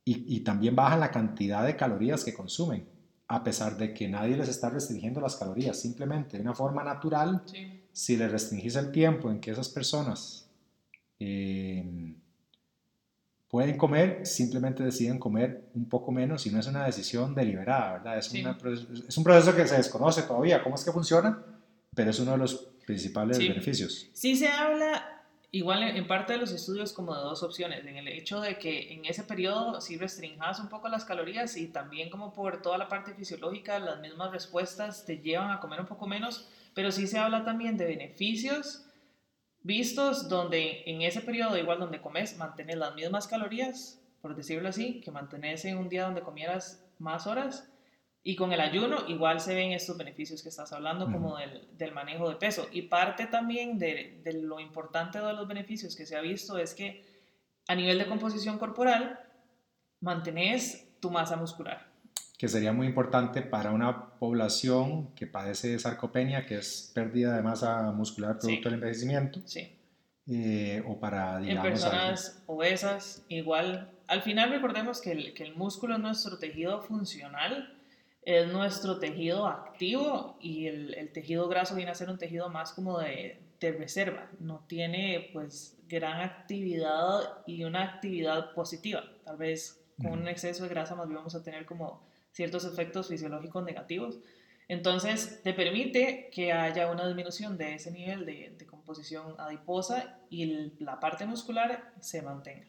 y, 0.06 0.38
y, 0.38 0.40
también 0.40 0.74
bajan 0.74 1.02
la 1.02 1.12
cantidad 1.12 1.66
de 1.66 1.76
calorías 1.76 2.24
que 2.24 2.34
consumen, 2.34 2.88
a 3.28 3.44
pesar 3.44 3.76
de 3.76 3.94
que 3.94 4.08
nadie 4.08 4.38
les 4.38 4.48
está 4.48 4.70
restringiendo 4.70 5.20
las 5.20 5.36
calorías. 5.36 5.78
Simplemente, 5.78 6.38
de 6.38 6.44
una 6.44 6.54
forma 6.54 6.86
natural, 6.86 7.44
si 7.92 8.16
les 8.16 8.32
restringís 8.32 8.78
el 8.78 8.94
tiempo 8.94 9.30
en 9.30 9.42
que 9.42 9.52
esas 9.52 9.68
personas 9.68 10.50
eh, 11.20 12.16
pueden 13.52 13.78
comer, 13.78 14.26
simplemente 14.26 14.82
deciden 14.82 15.20
comer 15.20 15.66
un 15.76 15.90
poco 15.90 16.14
menos 16.14 16.46
y 16.46 16.52
no 16.52 16.60
es 16.62 16.68
una 16.68 16.86
decisión 16.86 17.36
deliberada, 17.36 17.94
¿verdad? 17.94 18.18
Es, 18.18 18.34
es, 18.34 19.18
un 19.18 19.24
proceso 19.26 19.54
que 19.54 19.68
se 19.68 19.76
desconoce 19.76 20.24
todavía, 20.24 20.64
cómo 20.64 20.76
es 20.76 20.86
que 20.86 20.92
funciona, 20.94 21.44
pero 21.94 22.12
es 22.12 22.20
uno 22.20 22.32
de 22.32 22.38
los 22.38 22.70
principales 22.88 23.38
beneficios. 23.38 24.08
Sí 24.14 24.38
se 24.38 24.48
habla, 24.48 25.26
igual 25.52 25.84
en 25.84 26.08
parte 26.08 26.32
de 26.32 26.40
los 26.40 26.54
estudios, 26.54 26.94
como 26.94 27.14
de 27.14 27.20
dos 27.24 27.44
opciones, 27.44 27.86
en 27.86 27.98
el 27.98 28.08
hecho 28.08 28.40
de 28.40 28.58
que 28.58 28.94
en 28.94 29.04
ese 29.04 29.26
periodo 29.26 29.82
sí 29.82 29.98
restringas 29.98 30.62
un 30.62 30.70
poco 30.70 30.88
las 30.88 31.04
calorías 31.04 31.58
y 31.58 31.68
también 31.68 32.10
como 32.10 32.32
por 32.32 32.62
toda 32.62 32.78
la 32.78 32.88
parte 32.88 33.14
fisiológica, 33.14 33.80
las 33.80 34.00
mismas 34.00 34.32
respuestas 34.32 35.06
te 35.06 35.18
llevan 35.18 35.52
a 35.52 35.60
comer 35.60 35.82
un 35.82 35.88
poco 35.88 36.08
menos, 36.08 36.48
pero 36.74 36.90
sí 36.90 37.06
se 37.06 37.20
habla 37.20 37.44
también 37.44 37.76
de 37.76 37.84
beneficios 37.84 38.86
vistos 39.64 40.30
donde 40.30 40.84
en 40.86 41.02
ese 41.02 41.22
periodo, 41.22 41.58
igual 41.58 41.80
donde 41.80 42.02
comes, 42.02 42.38
mantienes 42.38 42.78
las 42.78 42.96
mismas 42.96 43.28
calorías, 43.28 44.02
por 44.22 44.36
decirlo 44.36 44.70
así, 44.70 45.02
que 45.02 45.12
mantenés 45.12 45.66
en 45.66 45.78
un 45.78 45.90
día 45.90 46.06
donde 46.06 46.22
comieras 46.22 46.86
más 47.00 47.28
horas. 47.28 47.68
Y 48.24 48.36
con 48.36 48.54
el 48.54 48.62
ayuno 48.62 49.08
igual 49.08 49.40
se 49.40 49.56
ven 49.56 49.72
estos 49.72 49.98
beneficios 49.98 50.44
que 50.44 50.50
estás 50.50 50.72
hablando, 50.74 51.12
como 51.12 51.38
del, 51.38 51.68
del, 51.76 51.92
manejo 51.92 52.30
de 52.30 52.36
peso. 52.36 52.68
Y 52.72 52.84
parte 52.84 53.26
también 53.26 53.80
de, 53.80 54.22
de, 54.24 54.34
lo 54.34 54.60
importante 54.60 55.20
de 55.20 55.34
los 55.34 55.48
beneficios 55.48 55.96
que 55.96 56.06
se 56.06 56.16
ha 56.16 56.22
visto 56.22 56.58
es 56.60 56.76
que 56.76 57.04
a 57.68 57.74
nivel 57.74 57.98
de 57.98 58.06
composición 58.06 58.60
corporal, 58.60 59.20
mantenés 60.02 61.00
tu 61.00 61.10
masa 61.10 61.36
muscular 61.36 61.91
que 62.42 62.48
sería 62.48 62.74
muy 62.74 62.88
importante 62.88 63.44
para 63.44 63.70
una 63.70 64.16
población 64.18 65.14
que 65.14 65.28
padece 65.28 65.68
de 65.68 65.78
sarcopenia, 65.78 66.48
que 66.48 66.56
es 66.56 66.92
pérdida 66.96 67.36
de 67.36 67.44
masa 67.44 67.92
muscular 67.92 68.40
producto 68.40 68.68
del 68.68 68.80
envejecimiento. 68.80 69.42
Sí. 69.46 69.78
Eh, 70.26 70.84
o 70.88 71.00
para, 71.00 71.38
digamos... 71.38 71.64
En 71.64 71.72
personas 71.72 72.44
obesas, 72.48 73.24
igual. 73.30 73.92
Al 74.08 74.24
final 74.24 74.50
recordemos 74.50 75.02
que 75.02 75.12
el, 75.12 75.34
que 75.36 75.44
el 75.44 75.54
músculo 75.54 75.94
es 75.94 76.02
nuestro 76.02 76.40
tejido 76.40 76.82
funcional, 76.82 77.78
es 78.24 78.52
nuestro 78.52 78.98
tejido 78.98 79.46
activo 79.46 80.40
y 80.42 80.66
el, 80.66 80.96
el, 80.96 81.14
tejido 81.14 81.48
graso 81.48 81.76
viene 81.76 81.92
a 81.92 81.94
ser 81.94 82.10
un 82.10 82.18
tejido 82.18 82.50
más 82.50 82.74
como 82.74 82.98
de, 82.98 83.40
de 83.60 83.72
reserva. 83.72 84.32
No 84.40 84.66
tiene 84.68 85.30
pues 85.32 85.78
gran 85.88 86.22
actividad 86.22 87.44
y 87.46 87.66
una 87.66 87.84
actividad 87.84 88.56
positiva. 88.56 89.04
Tal 89.26 89.38
vez 89.38 89.80
con 90.02 90.14
un 90.14 90.28
exceso 90.28 90.64
de 90.64 90.70
grasa 90.70 90.96
más 90.96 91.06
bien 91.06 91.18
vamos 91.18 91.36
a 91.36 91.44
tener 91.44 91.68
como 91.68 92.10
ciertos 92.32 92.66
efectos 92.66 93.08
fisiológicos 93.08 93.64
negativos. 93.64 94.20
Entonces, 94.68 95.42
te 95.44 95.54
permite 95.54 96.30
que 96.34 96.54
haya 96.54 96.90
una 96.90 97.06
disminución 97.06 97.58
de 97.58 97.76
ese 97.76 97.92
nivel 97.92 98.26
de, 98.26 98.56
composición 98.70 99.36
adiposa 99.38 100.20
y 100.30 100.72
la 100.80 101.00
parte 101.00 101.26
muscular 101.26 101.94
se 102.00 102.22
mantenga. 102.22 102.68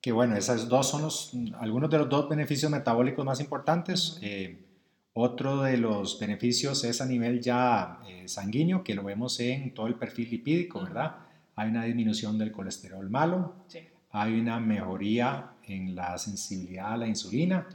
Que 0.00 0.12
bueno, 0.12 0.36
esos 0.36 0.68
dos 0.68 0.88
son 0.88 1.02
los, 1.02 1.32
algunos 1.58 1.90
de 1.90 1.98
los 1.98 2.08
dos 2.08 2.28
beneficios 2.28 2.70
metabólicos 2.70 3.24
más 3.24 3.40
importantes. 3.40 4.18
Eh, 4.22 4.64
otro 5.12 5.62
de 5.62 5.76
los 5.76 6.18
beneficios 6.18 6.84
es 6.84 7.00
a 7.00 7.06
nivel 7.06 7.40
ya 7.40 8.00
eh, 8.06 8.28
sanguíneo, 8.28 8.84
que 8.84 8.94
lo 8.94 9.02
vemos 9.02 9.38
en 9.40 9.74
todo 9.74 9.86
el 9.86 9.94
perfil 9.94 10.30
lipídico, 10.30 10.82
¿verdad? 10.82 11.16
Hay 11.56 11.68
una 11.68 11.84
disminución 11.84 12.36
del 12.38 12.52
colesterol 12.52 13.08
malo, 13.08 13.54
hay 14.10 14.38
una 14.38 14.60
mejoría 14.60 15.52
en 15.64 15.94
la 15.94 16.18
sensibilidad 16.18 16.92
a 16.92 16.96
la 16.96 17.06
insulina 17.06 17.66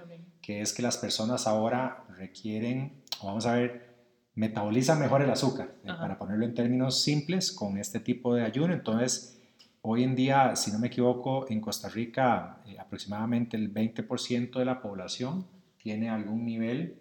que 0.49 0.61
es 0.61 0.73
que 0.73 0.81
las 0.81 0.97
personas 0.97 1.45
ahora 1.45 2.05
requieren, 2.17 3.03
vamos 3.21 3.45
a 3.45 3.53
ver, 3.53 3.99
metabolizan 4.33 4.99
mejor 4.99 5.21
el 5.21 5.29
azúcar, 5.29 5.75
eh, 5.83 5.89
para 5.95 6.17
ponerlo 6.17 6.43
en 6.43 6.55
términos 6.55 7.03
simples, 7.03 7.51
con 7.51 7.77
este 7.77 7.99
tipo 7.99 8.33
de 8.33 8.41
ayuno. 8.41 8.73
Entonces, 8.73 9.39
hoy 9.83 10.03
en 10.03 10.15
día, 10.15 10.55
si 10.55 10.71
no 10.71 10.79
me 10.79 10.87
equivoco, 10.87 11.45
en 11.51 11.61
Costa 11.61 11.87
Rica 11.87 12.63
eh, 12.65 12.79
aproximadamente 12.79 13.57
el 13.57 13.71
20% 13.71 14.57
de 14.57 14.65
la 14.65 14.81
población 14.81 15.45
tiene 15.77 16.09
algún 16.09 16.45
nivel 16.45 16.97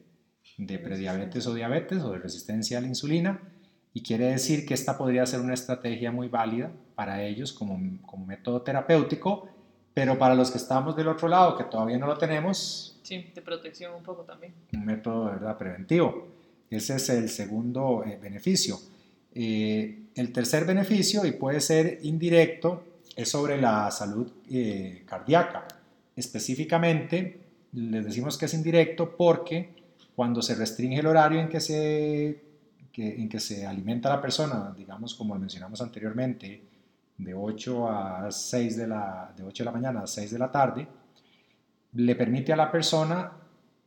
de 0.59 0.78
prediabetes 0.78 1.47
o 1.47 1.55
diabetes 1.55 2.02
o 2.02 2.12
de 2.12 2.19
resistencia 2.19 2.76
a 2.76 2.83
la 2.83 2.88
insulina 2.88 3.40
y 3.95 4.02
quiere 4.02 4.26
decir 4.26 4.67
que 4.67 4.75
esta 4.75 4.99
podría 4.99 5.25
ser 5.25 5.40
una 5.40 5.55
estrategia 5.55 6.12
muy 6.12 6.28
válida 6.28 6.71
para 6.95 7.23
ellos 7.23 7.55
como, 7.55 7.81
como 8.05 8.26
método 8.26 8.61
terapéutico, 8.61 9.49
pero 9.95 10.19
para 10.19 10.35
los 10.35 10.50
que 10.50 10.59
estamos 10.59 10.95
del 10.95 11.09
otro 11.09 11.28
lado, 11.28 11.57
que 11.57 11.64
todavía 11.64 11.97
no 11.97 12.07
lo 12.07 12.19
tenemos, 12.19 12.98
Sí, 13.09 13.25
de 13.35 13.41
protección 13.41 13.95
un 13.95 14.03
poco 14.03 14.23
también. 14.25 14.53
Un 14.75 14.85
método 14.85 15.25
de 15.25 15.31
verdad 15.33 15.57
preventivo. 15.57 16.29
Ese 16.69 16.97
es 16.97 17.09
el 17.09 17.31
segundo 17.31 18.05
eh, 18.05 18.19
beneficio. 18.21 18.79
Eh, 19.35 20.09
el 20.15 20.31
tercer 20.31 20.67
beneficio, 20.67 21.25
y 21.25 21.33
puede 21.33 21.62
ser 21.62 22.00
indirecto, 22.03 22.85
es 23.17 23.31
sobre 23.31 23.59
la 23.59 23.91
salud 23.91 24.31
eh, 24.50 25.05
cardíaca. 25.07 25.67
Específicamente, 26.15 27.41
les 27.73 28.05
decimos 28.05 28.37
que 28.37 28.45
es 28.45 28.53
indirecto 28.53 29.17
porque 29.17 29.71
cuando 30.15 30.43
se 30.43 30.55
restringe 30.55 31.00
el 31.00 31.07
horario 31.07 31.41
en 31.41 31.49
que 31.49 31.61
se, 31.61 32.43
que, 32.93 33.23
en 33.23 33.31
que 33.31 33.41
se 33.41 33.65
alimenta 33.65 34.11
la 34.11 34.21
persona, 34.21 34.75
digamos 34.77 35.15
como 35.15 35.35
mencionamos 35.35 35.81
anteriormente, 35.81 36.62
de 37.17 37.33
8 37.33 37.88
a 37.88 38.31
6 38.31 38.77
de 38.77 38.87
la, 38.87 39.33
de 39.35 39.45
8 39.45 39.62
de 39.62 39.65
la 39.65 39.73
mañana 39.73 40.03
a 40.03 40.07
6 40.07 40.31
de 40.31 40.38
la 40.38 40.53
tarde, 40.53 40.87
le 41.92 42.14
permite 42.14 42.52
a 42.52 42.57
la 42.57 42.71
persona 42.71 43.33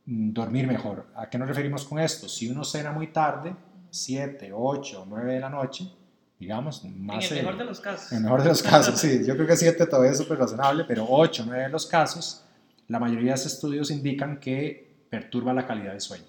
mm, 0.06 0.32
dormir 0.32 0.66
mejor. 0.66 1.06
¿A 1.14 1.28
qué 1.28 1.38
nos 1.38 1.48
referimos 1.48 1.84
con 1.84 1.98
esto? 1.98 2.28
Si 2.28 2.48
uno 2.48 2.64
cena 2.64 2.92
muy 2.92 3.08
tarde, 3.08 3.54
7, 3.90 4.50
8, 4.54 5.06
9 5.08 5.34
de 5.34 5.40
la 5.40 5.48
noche, 5.48 5.90
digamos, 6.38 6.84
más... 6.84 7.30
En 7.30 7.38
el 7.38 7.44
mejor 7.44 7.58
de 7.58 7.64
los 7.64 7.80
casos. 7.80 8.12
En 8.12 8.18
el 8.18 8.24
mejor 8.24 8.42
de 8.42 8.48
los 8.48 8.62
casos, 8.62 8.98
sí. 8.98 9.22
Yo 9.26 9.34
creo 9.34 9.46
que 9.46 9.56
7 9.56 9.86
todavía 9.86 10.12
es 10.12 10.18
súper 10.18 10.38
razonable, 10.38 10.84
pero 10.86 11.06
8, 11.08 11.44
9 11.46 11.64
de 11.64 11.68
los 11.68 11.86
casos, 11.86 12.44
la 12.88 12.98
mayoría 12.98 13.30
de 13.30 13.34
esos 13.36 13.54
estudios 13.54 13.90
indican 13.90 14.40
que 14.40 15.06
perturba 15.08 15.52
la 15.52 15.66
calidad 15.66 15.92
del 15.92 16.00
sueño. 16.00 16.24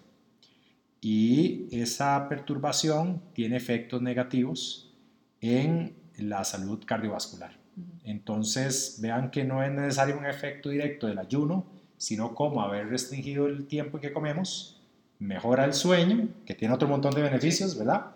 Y 1.02 1.68
esa 1.72 2.30
perturbación 2.30 3.22
tiene 3.34 3.58
efectos 3.58 4.02
negativos 4.02 4.94
en 5.42 5.96
la 6.18 6.44
salud 6.44 6.82
cardiovascular. 6.86 7.63
Entonces, 8.04 9.00
vean 9.02 9.32
que 9.32 9.44
no 9.44 9.64
es 9.64 9.72
necesario 9.72 10.18
un 10.18 10.26
efecto 10.26 10.70
directo 10.70 11.08
del 11.08 11.18
ayuno, 11.18 11.66
sino 11.98 12.36
como 12.36 12.62
haber 12.62 12.90
restringido 12.90 13.48
el 13.48 13.66
tiempo 13.66 13.98
en 13.98 14.02
que 14.02 14.14
comemos, 14.14 14.82
mejora 15.20 15.66
el 15.66 15.74
sueño, 15.74 16.28
que 16.46 16.54
tiene 16.54 16.74
otro 16.74 16.88
montón 16.88 17.14
de 17.14 17.22
beneficios, 17.22 17.78
¿verdad? 17.78 18.08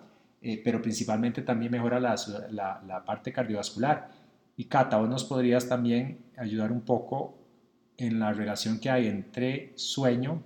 Eh, 0.42 0.62
pero 0.64 0.82
principalmente 0.82 1.42
también 1.42 1.72
mejora 1.72 2.00
la, 2.00 2.16
la, 2.52 3.04
parte 3.06 3.32
cardiovascular. 3.32 4.12
Y 4.56 4.66
Cata, 4.66 4.98
vos 4.98 5.10
nos 5.10 5.24
podrías 5.24 5.68
también 5.68 6.26
ayudar 6.36 6.72
un 6.72 6.82
poco 6.82 7.38
en 7.98 8.20
la 8.20 8.34
relación 8.34 8.80
que 8.80 8.90
hay 8.90 9.08
entre 9.08 9.72
sueño 9.76 10.44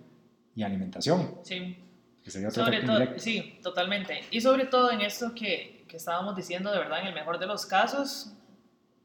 y 0.55 0.63
alimentación. 0.63 1.35
Sí. 1.43 1.77
sobre 2.25 2.81
todo, 2.83 2.99
sí, 3.17 3.59
totalmente. 3.61 4.21
Y 4.31 4.39
sobre 4.39 4.65
todo 4.65 4.91
en 4.91 5.01
esto 5.01 5.33
que, 5.33 5.83
que 5.87 5.97
estábamos 5.97 6.35
diciendo, 6.35 6.71
de 6.71 6.77
verdad, 6.77 7.01
en 7.01 7.07
el 7.07 7.13
mejor 7.13 7.39
de 7.39 7.47
los 7.47 7.65
casos, 7.65 8.33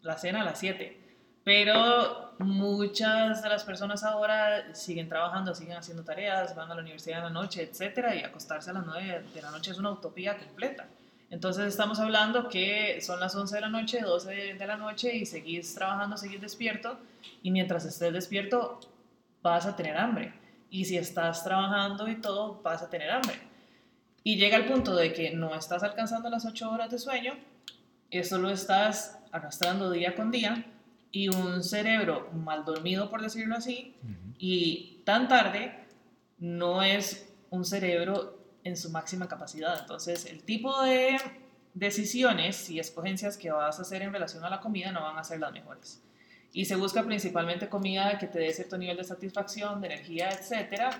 la 0.07 0.17
cena 0.17 0.43
a 0.43 0.45
las 0.45 0.59
7. 0.61 1.01
Pero 1.45 2.33
muchas 2.39 3.43
de 3.43 3.49
las 3.49 3.63
personas 3.63 4.03
ahora 4.03 4.75
siguen 4.75 5.09
trabajando, 5.09 5.55
siguen 5.55 5.77
haciendo 5.77 6.03
tareas, 6.03 6.57
van 6.57 6.71
a 6.71 6.75
la 6.75 6.81
universidad 6.81 7.19
en 7.19 7.25
la 7.25 7.31
noche, 7.31 7.63
etcétera, 7.63 8.17
y 8.17 8.25
acostarse 8.25 8.71
a 8.71 8.73
las 8.73 8.87
9 8.87 9.27
de 9.33 9.43
la 9.43 9.51
noche 9.51 9.71
es 9.71 9.79
una 9.79 9.91
utopía 9.91 10.37
completa. 10.37 10.89
Entonces 11.31 11.67
estamos 11.67 11.99
hablando 11.99 12.49
que 12.49 13.01
son 13.01 13.21
las 13.21 13.35
11 13.35 13.55
de 13.55 13.61
la 13.61 13.69
noche, 13.69 14.01
12 14.01 14.55
de 14.55 14.67
la 14.67 14.77
noche 14.77 15.15
y 15.15 15.27
seguís 15.27 15.75
trabajando, 15.75 16.17
seguís 16.17 16.41
despierto 16.41 16.99
y 17.43 17.51
mientras 17.51 17.85
estés 17.85 18.13
despierto 18.13 18.81
vas 19.43 19.67
a 19.67 19.77
tener 19.77 19.97
hambre. 19.97 20.33
Y 20.71 20.85
si 20.85 20.97
estás 20.97 21.45
trabajando 21.45 22.09
y 22.09 22.17
todo, 22.17 22.61
vas 22.63 22.83
a 22.83 22.91
tener 22.91 23.11
hambre. 23.11 23.39
Y 24.23 24.37
llega 24.37 24.57
el 24.57 24.67
punto 24.67 24.95
de 24.97 25.13
que 25.13 25.31
no 25.31 25.55
estás 25.55 25.83
alcanzando 25.85 26.29
las 26.29 26.45
8 26.45 26.71
horas 26.71 26.91
de 26.91 26.99
sueño, 26.99 27.35
eso 28.11 28.39
lo 28.39 28.51
estás 28.51 29.16
arrastrando 29.33 29.91
día 29.91 30.15
con 30.15 30.31
día 30.31 30.65
y 31.11 31.29
un 31.29 31.63
cerebro 31.63 32.31
mal 32.33 32.65
dormido, 32.65 33.09
por 33.11 33.23
decirlo 33.23 33.57
así, 33.57 33.95
y 34.39 35.01
tan 35.05 35.29
tarde, 35.29 35.87
no 36.39 36.83
es 36.83 37.33
un 37.51 37.65
cerebro 37.65 38.39
en 38.65 38.77
su 38.77 38.91
máxima 38.91 39.29
capacidad. 39.29 39.79
Entonces, 39.81 40.27
el 40.27 40.43
tipo 40.43 40.83
de 40.83 41.17
decisiones 41.73 42.69
y 42.71 42.81
escogencias 42.81 43.37
que 43.37 43.51
vas 43.51 43.79
a 43.79 43.83
hacer 43.83 44.03
en 44.03 44.13
relación 44.13 44.45
a 44.45 44.51
la 44.51 44.61
comida 44.61 44.93
no 44.93 45.03
van 45.03 45.19
a 45.19 45.25
ser 45.25 45.41
las 45.41 45.53
mejores. 45.53 46.03
Y 46.53 46.65
se 46.65 46.75
busca 46.75 47.03
principalmente 47.03 47.69
comida 47.69 48.19
que 48.19 48.27
te 48.27 48.39
dé 48.39 48.53
cierto 48.53 48.79
nivel 48.79 48.97
de 48.97 49.05
satisfacción, 49.05 49.81
de 49.81 49.89
energía, 49.89 50.31
etc. 50.31 50.95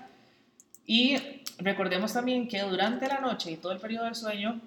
Y 0.87 1.17
recordemos 1.59 2.13
también 2.13 2.47
que 2.47 2.61
durante 2.63 3.09
la 3.09 3.21
noche 3.21 3.51
y 3.51 3.57
todo 3.57 3.73
el 3.73 3.81
periodo 3.81 4.05
del 4.05 4.15
sueño 4.15 4.61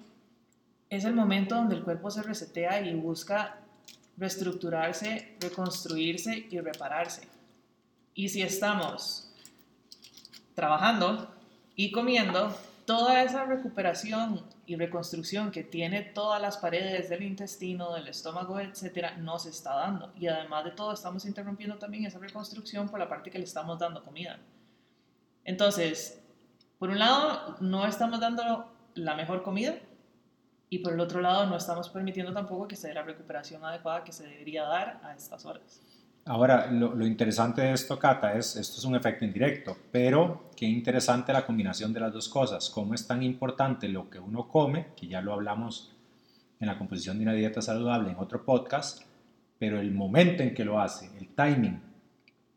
es 0.90 1.04
el 1.04 1.14
momento 1.14 1.54
donde 1.54 1.76
el 1.76 1.84
cuerpo 1.84 2.10
se 2.10 2.22
resetea 2.22 2.80
y 2.80 2.94
busca 2.94 3.60
reestructurarse, 4.16 5.36
reconstruirse 5.40 6.48
y 6.50 6.58
repararse. 6.58 7.22
Y 8.12 8.28
si 8.28 8.42
estamos 8.42 9.32
trabajando 10.54 11.32
y 11.76 11.92
comiendo, 11.92 12.54
toda 12.84 13.22
esa 13.22 13.44
recuperación 13.44 14.42
y 14.66 14.74
reconstrucción 14.74 15.52
que 15.52 15.62
tiene 15.62 16.02
todas 16.02 16.42
las 16.42 16.58
paredes 16.58 17.08
del 17.08 17.22
intestino, 17.22 17.94
del 17.94 18.08
estómago, 18.08 18.58
etcétera, 18.58 19.16
no 19.16 19.38
se 19.38 19.50
está 19.50 19.76
dando. 19.76 20.12
Y 20.18 20.26
además 20.26 20.64
de 20.64 20.72
todo, 20.72 20.92
estamos 20.92 21.24
interrumpiendo 21.24 21.78
también 21.78 22.04
esa 22.04 22.18
reconstrucción 22.18 22.88
por 22.88 22.98
la 22.98 23.08
parte 23.08 23.30
que 23.30 23.38
le 23.38 23.44
estamos 23.44 23.78
dando 23.78 24.02
comida. 24.02 24.40
Entonces, 25.44 26.20
por 26.80 26.90
un 26.90 26.98
lado, 26.98 27.56
no 27.60 27.86
estamos 27.86 28.18
dando 28.18 28.72
la 28.94 29.14
mejor 29.14 29.44
comida 29.44 29.76
y 30.72 30.78
por 30.78 30.92
el 30.92 31.00
otro 31.00 31.20
lado, 31.20 31.46
no 31.46 31.56
estamos 31.56 31.88
permitiendo 31.88 32.32
tampoco 32.32 32.68
que 32.68 32.76
se 32.76 32.88
dé 32.88 32.94
la 32.94 33.02
recuperación 33.02 33.64
adecuada 33.64 34.04
que 34.04 34.12
se 34.12 34.22
debería 34.22 34.62
dar 34.62 35.00
a 35.02 35.14
estas 35.14 35.44
horas. 35.44 35.82
Ahora, 36.26 36.70
lo, 36.70 37.04
interesante 37.04 37.62
de 37.62 37.72
esto, 37.72 37.98
Cata, 37.98 38.34
es, 38.34 38.54
esto 38.54 38.78
es 38.78 38.84
un 38.84 38.94
efecto 38.94 39.24
indirecto, 39.24 39.76
pero 39.90 40.50
qué 40.54 40.66
interesante 40.66 41.32
la 41.32 41.44
combinación 41.44 41.92
de 41.92 41.98
las 41.98 42.12
dos 42.12 42.28
cosas, 42.28 42.70
cómo 42.70 42.94
es 42.94 43.04
tan 43.04 43.22
importante 43.24 43.88
lo 43.88 44.08
que 44.08 44.20
uno 44.20 44.46
come, 44.46 44.88
que 44.96 45.08
ya 45.08 45.20
lo 45.20 45.32
hablamos 45.32 45.92
en 46.60 46.68
la 46.68 46.78
composición 46.78 47.18
de 47.18 47.24
una 47.24 47.32
dieta 47.32 47.60
saludable 47.60 48.12
en 48.12 48.18
otro 48.18 48.44
podcast, 48.44 49.02
pero 49.58 49.80
el 49.80 49.90
momento 49.90 50.44
en 50.44 50.54
que 50.54 50.64
lo 50.64 50.80
hace, 50.80 51.10
el 51.18 51.28
timing, 51.34 51.80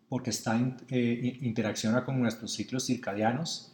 porque 0.07 0.29
está 0.29 0.59
eh, 0.89 1.39
interacciona 1.41 2.05
con 2.05 2.21
nuestros 2.21 2.51
ciclos 2.53 2.85
circadianos, 2.85 3.73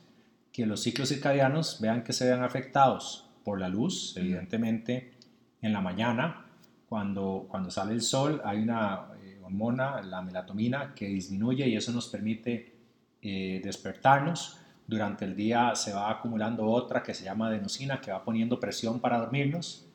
que 0.54 0.66
los 0.66 0.82
ciclos 0.82 1.10
circadianos 1.10 1.82
vean 1.82 2.04
que 2.04 2.14
se 2.14 2.26
vean 2.26 2.44
afectados 2.44 3.29
por 3.50 3.60
la 3.60 3.68
luz, 3.68 4.16
evidentemente 4.16 5.14
en 5.60 5.74
la 5.74 5.82
mañana, 5.82 6.46
cuando, 6.88 7.48
cuando 7.50 7.72
sale 7.72 7.94
el 7.94 8.02
sol, 8.04 8.44
hay 8.46 8.60
una 8.60 9.08
hormona, 9.42 10.04
la 10.04 10.22
melatonina, 10.22 10.94
que 10.94 11.08
disminuye 11.08 11.68
y 11.68 11.76
eso 11.76 11.92
nos 11.92 12.10
permite 12.10 12.76
eh, 13.24 13.60
despertarnos. 13.64 14.60
Durante 14.86 15.26
el 15.26 15.36
día 15.36 15.74
se 15.74 15.94
va 15.94 16.12
acumulando 16.12 16.64
otra 16.68 17.02
que 17.02 17.16
se 17.16 17.24
llama 17.24 17.48
adenosina, 17.48 18.00
que 18.00 18.12
va 18.12 18.24
poniendo 18.24 18.60
presión 18.60 19.00
para 19.00 19.18
dormirnos. 19.18 19.88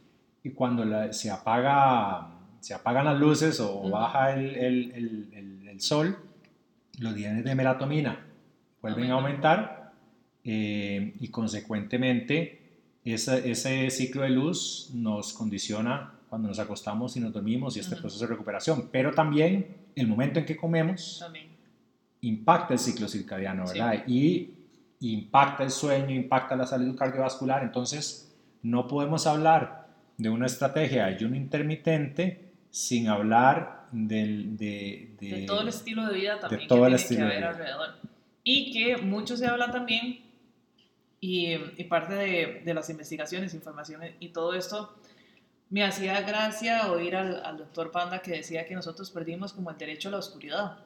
Y 0.43 0.51
cuando 0.51 1.13
se, 1.13 1.31
apaga, 1.31 2.27
se 2.59 2.75
apagan 2.75 3.05
las 3.05 3.21
luces 3.21 3.61
o 3.61 3.89
baja 3.89 4.35
el, 4.35 4.57
el, 4.57 5.63
el, 5.69 5.81
sol, 5.81 6.19
los 6.99 7.15
niveles 7.15 7.45
de 7.45 7.55
melatonina 7.55 8.19
vuelven 8.83 9.13
a 9.13 9.15
aumentar 9.15 9.93
eh, 10.43 11.15
y 11.21 11.29
consecuentemente 11.29 12.64
ese, 13.13 13.51
ese 13.51 13.91
ciclo 13.91 14.23
de 14.23 14.31
luz 14.31 14.91
nos 14.95 15.33
condiciona 15.33 16.15
cuando 16.29 16.49
nos 16.49 16.59
acostamos 16.59 17.17
y 17.17 17.21
nos 17.21 17.33
dormimos 17.33 17.77
y 17.77 17.81
este 17.81 17.97
proceso 17.97 18.25
de 18.25 18.31
recuperación, 18.31 18.89
pero 18.91 19.13
también 19.13 19.77
el 19.95 20.09
momento 20.09 20.41
en 20.41 20.47
que 20.47 20.57
comemos 20.57 21.25
impacta 22.23 22.75
el 22.75 22.81
ciclo 22.81 23.07
circadiano, 23.07 23.67
¿verdad? 23.67 24.05
Y 24.09 24.51
impacta 25.01 25.63
el 25.65 25.71
sueño, 25.71 26.15
impacta 26.15 26.57
la 26.57 26.67
salud 26.67 26.97
cardiovascular, 26.97 27.63
entonces 27.63 28.35
no 28.63 28.89
podemos 28.89 29.27
hablar 29.27 29.87
de 30.17 30.31
una 30.31 30.47
estrategia 30.47 31.07
de 31.07 31.15
ayuno 31.15 31.37
intermitente 31.37 32.53
sin 32.71 33.09
hablar 33.09 33.87
del, 33.93 34.57
de, 34.57 35.15
de, 35.21 35.43
todo 35.47 35.61
el 35.61 35.69
estilo 35.69 36.07
de 36.07 36.15
vida 36.15 36.41
también 36.41 36.67
todo 36.67 36.81
que 36.81 36.87
el 36.89 36.95
estilo 36.95 37.21
que 37.21 37.27
haber 37.27 37.45
alrededor. 37.45 37.89
Y 38.43 38.73
que 38.73 38.97
mucho 38.97 39.37
se 39.37 39.47
habla 39.47 39.71
también, 39.71 40.21
y, 41.25 41.55
y 41.79 41.85
parte 41.85 42.13
de, 42.13 42.63
de, 42.67 42.75
las 42.75 42.91
investigaciones, 42.91 43.55
informaciones 43.55 44.15
y 44.21 44.29
todo 44.29 44.53
esto, 44.53 44.95
me 45.71 45.83
hacía 45.83 46.21
gracia 46.21 46.93
oír 46.93 47.17
al, 47.17 47.57
doctor 47.57 47.91
Panda 47.91 48.21
que 48.21 48.33
decía 48.33 48.67
que 48.67 48.75
nosotros 48.75 49.11
perdimos 49.11 49.55
como 49.55 49.71
el 49.71 49.79
derecho 49.79 50.11
a 50.11 50.13
la 50.13 50.19
oscuridad 50.19 50.81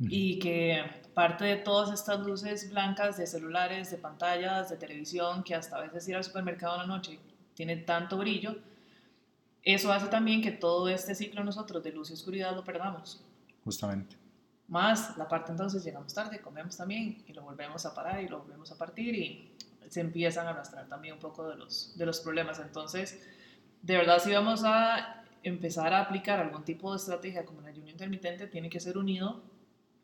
y 0.00 0.38
que 0.38 0.82
parte 1.12 1.44
de 1.44 1.56
todas 1.56 1.92
estas 1.92 2.24
luces 2.24 2.70
blancas 2.70 3.18
de 3.18 3.26
celulares, 3.26 3.90
de 3.90 3.98
pantallas, 3.98 4.70
de 4.70 4.78
televisión, 4.78 5.42
que 5.42 5.54
hasta 5.54 5.76
a 5.76 5.80
veces 5.82 6.08
ir 6.08 6.16
al 6.16 6.24
supermercado 6.24 6.76
en 6.76 6.80
la 6.82 6.86
noche 6.86 7.18
tiene 7.54 7.76
tanto 7.76 8.16
brillo, 8.16 8.56
eso 9.62 9.92
hace 9.92 10.06
también 10.06 10.40
que 10.40 10.52
todo 10.52 10.88
este 10.88 11.14
ciclo 11.14 11.44
nosotros 11.44 11.82
de 11.82 11.92
luz 11.92 12.08
y 12.08 12.14
oscuridad 12.14 12.54
lo 12.54 12.64
perdamos. 12.64 13.22
Justamente. 13.64 14.16
Más 14.68 15.16
la 15.16 15.26
parte 15.26 15.50
entonces 15.50 15.82
llegamos 15.82 16.12
tarde, 16.12 16.40
comemos 16.40 16.76
también 16.76 17.24
y 17.26 17.32
lo 17.32 17.42
volvemos 17.42 17.86
a 17.86 17.94
parar 17.94 18.22
y 18.22 18.28
lo 18.28 18.40
volvemos 18.40 18.70
a 18.70 18.76
partir 18.76 19.14
y 19.14 19.54
se 19.88 20.00
empiezan 20.00 20.46
a 20.46 20.50
arrastrar 20.50 20.86
también 20.88 21.14
un 21.14 21.20
poco 21.20 21.48
de 21.48 21.56
los, 21.56 21.96
de 21.96 22.04
los 22.04 22.20
problemas. 22.20 22.58
Entonces, 22.58 23.26
de 23.82 23.96
verdad 23.96 24.18
si 24.18 24.32
vamos 24.32 24.62
a 24.64 25.24
empezar 25.42 25.94
a 25.94 26.00
aplicar 26.00 26.40
algún 26.40 26.64
tipo 26.64 26.90
de 26.90 26.98
estrategia 26.98 27.46
como 27.46 27.60
el 27.60 27.66
ayuno 27.68 27.88
intermitente, 27.88 28.46
tiene 28.46 28.68
que 28.68 28.80
ser 28.80 28.98
unido 28.98 29.42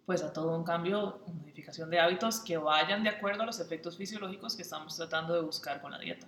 pues 0.06 0.22
a 0.22 0.32
todo 0.32 0.56
un 0.56 0.64
cambio, 0.64 1.20
modificación 1.26 1.88
de 1.90 1.98
hábitos 1.98 2.40
que 2.40 2.58
vayan 2.58 3.02
de 3.02 3.10
acuerdo 3.10 3.42
a 3.42 3.46
los 3.46 3.60
efectos 3.60 3.96
fisiológicos 3.96 4.54
que 4.54 4.62
estamos 4.62 4.96
tratando 4.96 5.34
de 5.34 5.40
buscar 5.40 5.80
con 5.80 5.92
la 5.92 5.98
dieta. 5.98 6.26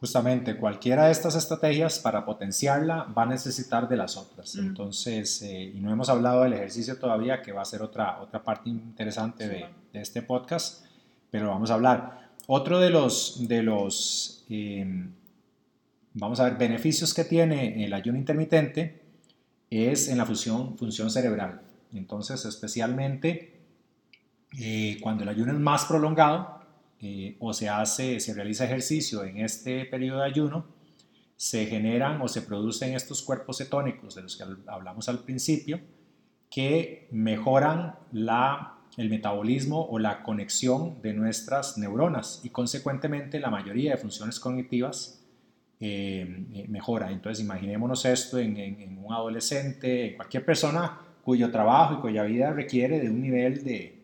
Justamente, 0.00 0.56
cualquiera 0.56 1.04
de 1.06 1.12
estas 1.12 1.34
estrategias 1.34 1.98
para 1.98 2.24
potenciarla 2.24 3.04
va 3.16 3.24
a 3.24 3.26
necesitar 3.26 3.86
de 3.86 3.98
las 3.98 4.16
otras. 4.16 4.56
Entonces, 4.56 5.42
eh, 5.42 5.72
y 5.74 5.80
no 5.80 5.92
hemos 5.92 6.08
hablado 6.08 6.42
del 6.42 6.54
ejercicio 6.54 6.98
todavía, 6.98 7.42
que 7.42 7.52
va 7.52 7.60
a 7.60 7.66
ser 7.66 7.82
otra, 7.82 8.18
otra 8.22 8.42
parte 8.42 8.70
interesante 8.70 9.46
de, 9.46 9.66
de, 9.92 10.00
este 10.00 10.22
podcast, 10.22 10.86
pero 11.30 11.48
vamos 11.48 11.70
a 11.70 11.74
hablar. 11.74 12.30
Otro 12.46 12.80
de 12.80 12.88
los, 12.88 13.46
de 13.46 13.62
los 13.62 14.46
eh, 14.48 14.86
vamos 16.14 16.40
a 16.40 16.44
ver, 16.44 16.56
beneficios 16.56 17.12
que 17.12 17.24
tiene 17.24 17.84
el 17.84 17.92
ayuno 17.92 18.16
intermitente 18.18 19.02
es 19.68 20.08
en 20.08 20.16
la 20.16 20.24
función, 20.24 20.78
función 20.78 21.10
cerebral. 21.10 21.60
Entonces, 21.92 22.44
especialmente 22.46 23.60
eh, 24.58 24.98
cuando 25.02 25.24
el 25.24 25.28
ayuno 25.28 25.52
es 25.52 25.58
más 25.58 25.84
prolongado 25.84 26.59
eh, 27.02 27.36
o 27.38 27.52
se 27.52 27.68
hace, 27.68 28.20
se 28.20 28.34
realiza 28.34 28.64
ejercicio 28.64 29.24
en 29.24 29.38
este 29.38 29.86
periodo 29.86 30.20
de 30.20 30.26
ayuno, 30.26 30.66
se 31.36 31.64
generan 31.66 32.20
o 32.20 32.28
se 32.28 32.42
producen 32.42 32.94
estos 32.94 33.22
cuerpos 33.22 33.56
cetónicos 33.56 34.14
de 34.14 34.22
los 34.22 34.36
que 34.36 34.44
hablamos 34.66 35.08
al 35.08 35.20
principio, 35.20 35.80
que 36.50 37.08
mejoran 37.10 37.94
la, 38.12 38.80
el 38.98 39.08
metabolismo 39.08 39.86
o 39.86 39.98
la 39.98 40.22
conexión 40.22 41.00
de 41.00 41.14
nuestras 41.14 41.78
neuronas 41.78 42.42
y 42.44 42.50
consecuentemente 42.50 43.40
la 43.40 43.48
mayoría 43.48 43.92
de 43.92 43.96
funciones 43.96 44.38
cognitivas 44.38 45.24
eh, 45.82 46.44
eh, 46.52 46.66
mejora. 46.68 47.10
Entonces 47.10 47.42
imaginémonos 47.42 48.04
esto 48.04 48.38
en, 48.38 48.98
un 49.02 49.14
adolescente, 49.14 50.10
en 50.10 50.16
cualquier 50.16 50.44
persona 50.44 51.00
cuyo 51.22 51.50
trabajo 51.50 51.94
y 51.94 52.00
cuya 52.02 52.24
vida 52.24 52.52
requiere 52.52 53.00
de 53.00 53.08
un 53.08 53.22
nivel 53.22 53.64
de, 53.64 53.99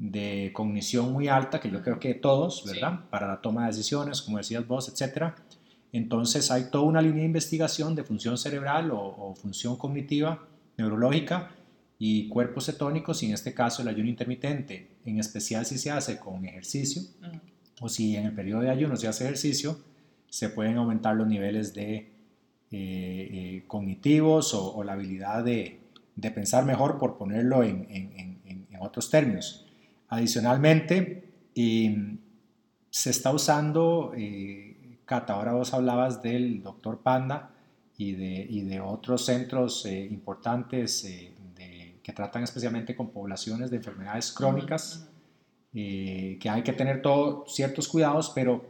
de 0.00 0.50
cognición 0.54 1.12
muy 1.12 1.28
alta, 1.28 1.60
que 1.60 1.70
yo 1.70 1.82
creo 1.82 2.00
que 2.00 2.14
todos, 2.14 2.64
¿verdad? 2.64 3.00
Para 3.10 3.28
la 3.28 3.42
toma 3.42 3.62
de 3.62 3.68
decisiones, 3.68 4.22
como 4.22 4.38
decías 4.38 4.66
vos, 4.66 4.88
etcétera. 4.88 5.36
Entonces 5.92 6.50
hay 6.50 6.70
toda 6.70 6.84
una 6.84 7.02
línea 7.02 7.18
de 7.18 7.26
investigación 7.26 7.94
de 7.94 8.02
función 8.02 8.38
cerebral 8.38 8.90
o, 8.92 9.34
función 9.34 9.76
cognitiva, 9.76 10.48
neurológica 10.78 11.50
y 11.98 12.28
cuerpos 12.28 12.64
cetónicos, 12.64 13.22
y 13.22 13.26
en 13.26 13.34
este 13.34 13.52
caso 13.52 13.82
el 13.82 13.88
ayuno 13.88 14.08
intermitente, 14.08 14.88
en 15.04 15.18
especial 15.18 15.66
si 15.66 15.76
se 15.76 15.90
hace 15.90 16.18
con 16.18 16.46
ejercicio, 16.46 17.02
o 17.82 17.90
si 17.90 18.16
en 18.16 18.24
el 18.24 18.34
periodo 18.34 18.62
de 18.62 18.70
ayuno 18.70 18.96
se 18.96 19.06
hace 19.06 19.24
ejercicio, 19.24 19.80
se 20.30 20.48
pueden 20.48 20.78
aumentar 20.78 21.14
los 21.14 21.26
niveles 21.26 21.74
de 21.74 21.96
eh, 21.96 22.08
eh, 22.70 23.64
cognitivos 23.66 24.54
o, 24.54 24.82
la 24.82 24.94
habilidad 24.94 25.44
de, 25.44 25.78
de, 26.16 26.30
pensar 26.30 26.64
mejor, 26.64 26.98
por 26.98 27.18
ponerlo 27.18 27.62
en, 27.64 27.86
en, 27.90 28.40
en, 28.46 28.66
otros 28.80 29.10
términos. 29.10 29.66
Adicionalmente, 30.10 31.24
se 31.54 33.10
está 33.10 33.32
usando, 33.32 34.12
eh, 34.16 34.98
Cata, 35.04 35.34
ahora 35.34 35.52
vos 35.54 35.72
hablabas 35.74 36.22
del 36.22 36.62
doctor 36.62 37.00
Panda 37.02 37.50
y 37.96 38.12
de, 38.12 38.46
y 38.48 38.62
de 38.62 38.80
otros 38.80 39.24
centros 39.24 39.84
eh, 39.86 40.06
importantes 40.10 41.04
eh, 41.04 41.34
que 42.02 42.12
tratan 42.12 42.42
especialmente 42.42 42.96
con 42.96 43.10
poblaciones 43.10 43.70
de 43.70 43.76
enfermedades 43.76 44.32
crónicas, 44.32 45.08
eh, 45.74 46.38
que 46.40 46.48
hay 46.48 46.62
que 46.62 46.72
tener 46.72 47.02
todos 47.02 47.54
ciertos 47.54 47.88
cuidados, 47.88 48.32
pero, 48.34 48.64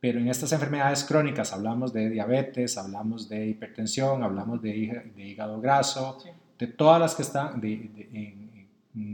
pero 0.00 0.18
en 0.18 0.28
estas 0.28 0.52
enfermedades 0.52 1.04
crónicas 1.04 1.52
hablamos 1.52 1.92
de 1.92 2.10
diabetes, 2.10 2.76
hablamos 2.76 3.28
de 3.28 3.46
hipertensión, 3.46 4.22
hablamos 4.22 4.60
de, 4.60 5.12
de 5.14 5.22
hígado 5.22 5.60
graso, 5.60 6.18
de 6.58 6.66
todas 6.66 7.00
las 7.00 7.14
que 7.14 7.22
están 7.22 7.60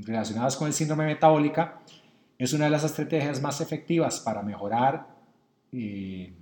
relacionadas 0.04 0.56
con 0.56 0.66
el 0.66 0.72
síndrome 0.72 1.06
metabólica, 1.06 1.80
es 2.38 2.52
una 2.52 2.64
de 2.64 2.70
las 2.70 2.84
estrategias 2.84 3.40
más 3.40 3.60
efectivas 3.60 4.20
para 4.20 4.42
mejorar 4.42 5.06
eh, 5.72 6.32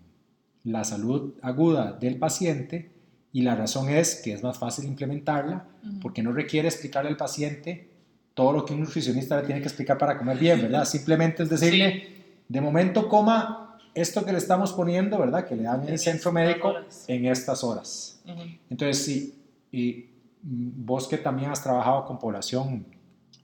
la 0.65 0.85
salud 0.85 1.35
aguda 1.43 1.93
del 1.93 2.19
paciente 2.19 2.91
y 3.33 3.43
la 3.43 3.55
razón 3.55 3.89
es 3.89 4.21
que 4.23 4.33
es 4.33 4.43
más 4.43 4.59
fácil 4.59 4.85
implementarla 4.87 5.67
porque 6.01 6.23
no 6.23 6.33
requiere 6.33 6.69
explicarle 6.69 7.11
al 7.11 7.17
paciente 7.17 7.91
todo 8.35 8.53
lo 8.53 8.65
que 8.65 8.75
un 8.75 8.81
nutricionista 8.81 9.41
le 9.41 9.47
tiene 9.47 9.61
que 9.61 9.69
explicar 9.69 9.99
para 9.99 10.17
comer 10.17 10.39
bien, 10.39 10.63
¿verdad? 10.63 10.85
Simplemente 10.85 11.43
es 11.43 11.51
decirle, 11.51 12.13
de 12.49 12.61
momento 12.61 13.09
coma 13.09 13.79
esto 13.95 14.25
que 14.25 14.33
le 14.33 14.39
estamos 14.39 14.73
poniendo, 14.73 15.19
¿verdad? 15.19 15.47
Que 15.47 15.57
le 15.57 15.65
dan 15.65 15.83
en 15.83 15.91
el 15.91 15.99
centro 15.99 16.33
médico 16.33 16.75
en 17.09 17.27
estas 17.27 17.63
horas. 17.63 18.23
Entonces, 18.71 19.05
sí, 19.05 19.35
y 19.71 20.07
mm, 20.43 20.85
vos 20.87 21.09
que 21.09 21.19
también 21.19 21.51
has 21.51 21.63
trabajado 21.63 22.07
con 22.07 22.19
población 22.19 22.87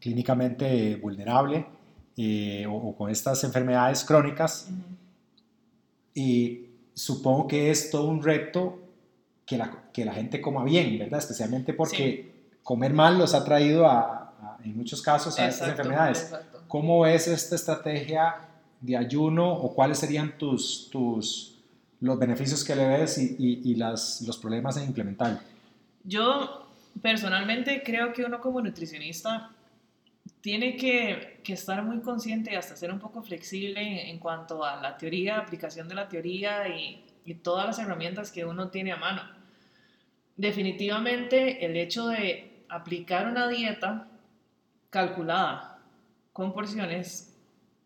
clínicamente 0.01 0.97
vulnerable 0.97 1.67
eh, 2.17 2.67
o, 2.69 2.95
con 2.97 3.11
estas 3.11 3.43
enfermedades 3.45 4.05
crónicas, 4.05 4.69
y 6.15 6.67
supongo 6.95 7.47
que 7.47 7.71
es 7.71 7.91
todo 7.91 8.09
un 8.09 8.23
reto 8.23 8.81
que 9.47 9.57
la, 9.57 9.85
que 9.93 10.05
la 10.05 10.13
gente 10.13 10.41
coma 10.41 10.65
bien, 10.65 10.99
¿verdad? 10.99 11.21
Especialmente 11.21 11.73
porque 11.73 12.33
comer 12.63 12.93
mal 12.93 13.19
los 13.19 13.35
ha 13.35 13.45
traído 13.45 13.87
a, 13.87 14.59
en 14.65 14.77
muchos 14.77 15.01
casos 15.01 15.39
a 15.39 15.49
estas 15.49 15.69
enfermedades. 15.69 16.35
¿Cómo 16.67 17.07
es 17.07 17.29
esta 17.29 17.55
estrategia 17.55 18.37
de 18.81 18.97
ayuno 18.97 19.53
o 19.53 19.75
cuáles 19.75 19.99
serían 19.99 20.37
tus, 20.37 20.91
tus, 20.91 21.57
los 22.01 22.19
beneficios 22.19 22.65
que 22.65 22.77
le 22.77 22.87
ves 22.87 23.17
y, 23.19 23.37
y, 23.65 23.75
las, 23.77 24.23
los 24.23 24.37
problemas 24.39 24.77
en 24.77 24.85
implementar? 24.85 25.41
Yo 26.05 26.67
personalmente 27.01 27.83
creo 27.85 28.13
que 28.13 28.25
uno 28.25 28.41
como 28.41 28.61
nutricionista 28.61 29.51
tiene 30.41 30.77
que, 30.77 31.41
estar 31.49 31.83
muy 31.83 32.01
consciente 32.01 32.53
y 32.53 32.57
hasta 32.57 32.77
ser 32.77 32.93
un 32.93 32.99
poco 32.99 33.23
flexible 33.23 34.11
en, 34.11 34.19
cuanto 34.19 34.65
a 34.65 34.77
la 34.77 34.99
teoría, 34.99 35.39
aplicación 35.39 35.89
de 35.89 35.95
la 35.95 36.09
teoría 36.09 36.69
y, 36.69 37.05
y, 37.25 37.35
todas 37.35 37.67
las 37.67 37.79
herramientas 37.79 38.31
que 38.31 38.45
uno 38.45 38.69
tiene 38.69 38.93
a 38.93 38.97
mano. 38.97 39.23
Definitivamente 40.37 41.65
el 41.65 41.77
hecho 41.77 42.09
de 42.09 42.65
aplicar 42.69 43.27
una 43.27 43.49
dieta 43.49 44.09
calculada 44.91 45.79
con 46.33 46.53
porciones, 46.53 47.35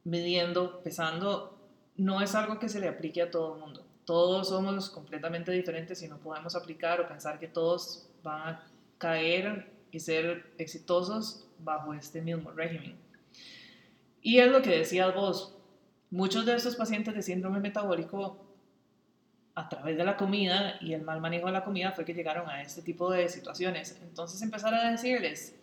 midiendo, 0.04 0.80
pesando, 0.82 1.56
no 1.96 2.20
es 2.20 2.34
algo 2.34 2.58
que 2.58 2.68
se 2.68 2.80
le 2.80 2.88
aplique 2.88 3.22
a 3.22 3.30
todo 3.30 3.54
el 3.54 3.60
mundo. 3.60 3.84
Todos 4.04 4.48
somos 4.48 4.90
completamente 4.90 5.52
diferentes 5.52 6.02
y 6.02 6.08
no 6.08 6.18
podemos 6.18 6.56
aplicar 6.56 7.00
o 7.00 7.08
pensar 7.08 7.38
que 7.38 7.48
todos 7.48 8.08
van 8.22 8.54
a 8.54 8.66
caer 8.98 9.70
y 9.92 10.00
ser 10.00 10.52
exitosos 10.58 11.46
bajo 11.58 11.94
este 11.94 12.20
mismo 12.20 12.50
régimen. 12.50 12.96
Y 14.22 14.38
es 14.38 14.50
lo 14.50 14.62
que 14.62 14.70
decías 14.70 15.14
vos, 15.14 15.56
muchos 16.10 16.44
de 16.46 16.56
estos 16.56 16.74
pacientes 16.74 17.14
de 17.14 17.22
síndrome 17.22 17.60
metabólico, 17.60 18.48
a 19.54 19.68
través 19.68 19.98
de 19.98 20.04
la 20.04 20.16
comida 20.16 20.78
y 20.80 20.94
el 20.94 21.02
mal 21.02 21.20
manejo 21.20 21.46
de 21.46 21.52
la 21.52 21.62
comida, 21.62 21.92
fue 21.92 22.06
que 22.06 22.14
llegaron 22.14 22.48
a 22.48 22.62
este 22.62 22.80
tipo 22.80 23.10
de 23.10 23.28
situaciones. 23.28 24.00
Entonces 24.02 24.40
empezar 24.40 24.74
a 24.74 24.90
decirles, 24.90 25.54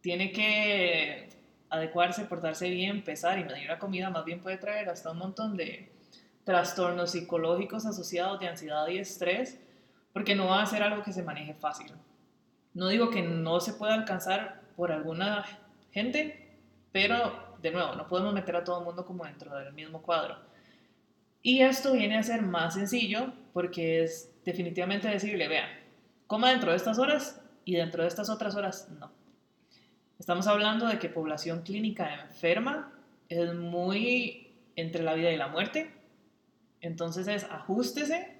tiene 0.00 0.30
que 0.30 1.28
adecuarse, 1.68 2.24
portarse 2.24 2.70
bien, 2.70 3.02
pesar 3.02 3.38
y 3.38 3.44
medir 3.44 3.66
la 3.66 3.80
comida, 3.80 4.10
más 4.10 4.24
bien 4.24 4.40
puede 4.40 4.58
traer 4.58 4.88
hasta 4.88 5.10
un 5.10 5.18
montón 5.18 5.56
de 5.56 5.90
trastornos 6.44 7.10
psicológicos 7.10 7.84
asociados 7.84 8.38
de 8.38 8.46
ansiedad 8.46 8.86
y 8.86 8.98
estrés, 8.98 9.58
porque 10.12 10.36
no 10.36 10.46
va 10.46 10.62
a 10.62 10.66
ser 10.66 10.84
algo 10.84 11.02
que 11.02 11.12
se 11.12 11.24
maneje 11.24 11.54
fácil. 11.54 11.92
No 12.76 12.88
digo 12.88 13.08
que 13.08 13.22
no 13.22 13.58
se 13.58 13.72
pueda 13.72 13.94
alcanzar 13.94 14.60
por 14.76 14.92
alguna 14.92 15.46
gente, 15.92 16.58
pero 16.92 17.56
de 17.62 17.70
nuevo, 17.70 17.94
no 17.94 18.06
podemos 18.06 18.34
meter 18.34 18.54
a 18.54 18.64
todo 18.64 18.80
el 18.80 18.84
mundo 18.84 19.06
como 19.06 19.24
dentro 19.24 19.56
del 19.56 19.72
mismo 19.72 20.02
cuadro. 20.02 20.36
Y 21.40 21.62
esto 21.62 21.94
viene 21.94 22.18
a 22.18 22.22
ser 22.22 22.42
más 22.42 22.74
sencillo 22.74 23.32
porque 23.54 24.04
es 24.04 24.30
definitivamente 24.44 25.08
decirle, 25.08 25.48
vean, 25.48 25.70
coma 26.26 26.50
dentro 26.50 26.70
de 26.70 26.76
estas 26.76 26.98
horas 26.98 27.40
y 27.64 27.76
dentro 27.76 28.02
de 28.02 28.08
estas 28.08 28.28
otras 28.28 28.54
horas 28.54 28.90
no. 29.00 29.10
Estamos 30.18 30.46
hablando 30.46 30.86
de 30.86 30.98
que 30.98 31.08
población 31.08 31.62
clínica 31.62 32.26
enferma 32.26 32.92
es 33.30 33.54
muy 33.54 34.52
entre 34.76 35.02
la 35.02 35.14
vida 35.14 35.32
y 35.32 35.38
la 35.38 35.48
muerte. 35.48 35.94
Entonces 36.82 37.26
es 37.26 37.44
ajustese 37.44 38.36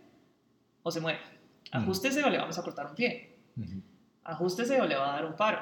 o 0.82 0.90
se 0.90 1.00
muere. 1.00 1.20
Ajustese 1.72 2.22
o 2.22 2.28
le 2.28 2.36
vamos 2.36 2.58
a 2.58 2.62
cortar 2.62 2.84
un 2.84 2.94
pie. 2.94 3.34
Ajustese 4.26 4.80
o 4.80 4.86
le 4.86 4.96
va 4.96 5.10
a 5.10 5.16
dar 5.16 5.26
un 5.26 5.34
paro. 5.34 5.60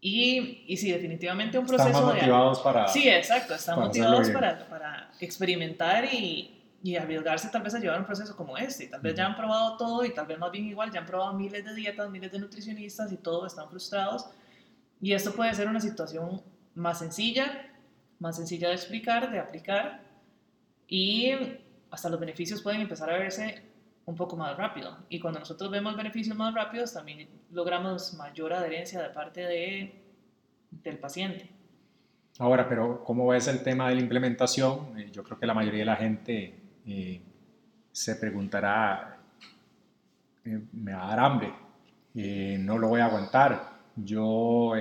Y, 0.00 0.64
y 0.66 0.76
sí, 0.76 0.90
definitivamente 0.90 1.58
un 1.58 1.66
proceso 1.66 1.90
Están 1.90 2.04
motivados 2.06 2.60
para... 2.60 2.88
Sí, 2.88 3.08
exacto, 3.08 3.54
están 3.54 3.78
motivados 3.78 4.30
para, 4.30 4.68
para, 4.68 5.10
experimentar 5.20 6.04
y, 6.12 6.60
y, 6.82 6.96
arriesgarse 6.96 7.48
tal 7.50 7.62
vez 7.62 7.72
a 7.74 7.78
llevar 7.78 8.00
un 8.00 8.06
proceso 8.06 8.36
como 8.36 8.58
este. 8.58 8.88
Tal 8.88 9.00
vez 9.00 9.14
ya 9.14 9.26
han 9.26 9.36
probado 9.36 9.76
todo 9.76 10.04
y 10.04 10.12
tal 10.12 10.26
vez 10.26 10.38
más 10.40 10.50
bien 10.50 10.66
igual, 10.66 10.90
ya 10.90 10.98
han 10.98 11.06
probado 11.06 11.34
miles 11.34 11.64
de 11.64 11.72
dietas, 11.74 12.10
miles 12.10 12.32
de 12.32 12.40
nutricionistas 12.40 13.12
y 13.12 13.16
todos 13.16 13.52
están 13.52 13.70
frustrados. 13.70 14.26
Y 15.00 15.12
esto 15.12 15.32
puede 15.34 15.54
ser 15.54 15.68
una 15.68 15.80
situación 15.80 16.42
más 16.74 16.98
sencilla, 16.98 17.70
más 18.18 18.36
sencilla 18.36 18.68
de 18.68 18.74
explicar, 18.74 19.30
de 19.30 19.38
aplicar 19.38 20.00
y 20.88 21.32
hasta 21.90 22.08
los 22.08 22.18
beneficios 22.18 22.60
pueden 22.60 22.80
empezar 22.80 23.08
a 23.08 23.18
verse 23.18 23.62
un 24.04 24.16
poco 24.16 24.36
más 24.36 24.56
rápido. 24.56 24.96
Y 25.08 25.20
cuando 25.20 25.40
nosotros 25.40 25.70
vemos 25.70 25.96
beneficios 25.96 26.36
más 26.36 26.54
rápidos, 26.54 26.92
también 26.92 27.28
logramos 27.50 28.14
mayor 28.14 28.52
adherencia 28.52 29.00
de 29.00 29.08
parte 29.10 29.42
de, 29.42 30.02
del 30.70 30.98
paciente. 30.98 31.50
Ahora, 32.38 32.68
pero 32.68 33.04
¿cómo 33.04 33.28
ves 33.28 33.46
el 33.48 33.62
tema 33.62 33.88
de 33.88 33.96
la 33.96 34.00
implementación? 34.00 34.98
Eh, 34.98 35.10
yo 35.12 35.22
creo 35.22 35.38
que 35.38 35.46
la 35.46 35.54
mayoría 35.54 35.80
de 35.80 35.86
la 35.86 35.96
gente 35.96 36.54
eh, 36.86 37.20
se 37.92 38.16
preguntará, 38.16 39.18
eh, 40.44 40.60
me 40.72 40.94
va 40.94 41.04
a 41.04 41.08
dar 41.08 41.20
hambre, 41.20 41.52
no 42.14 42.78
lo 42.78 42.88
voy 42.88 43.00
a 43.00 43.06
aguantar, 43.06 43.72
yo 43.96 44.72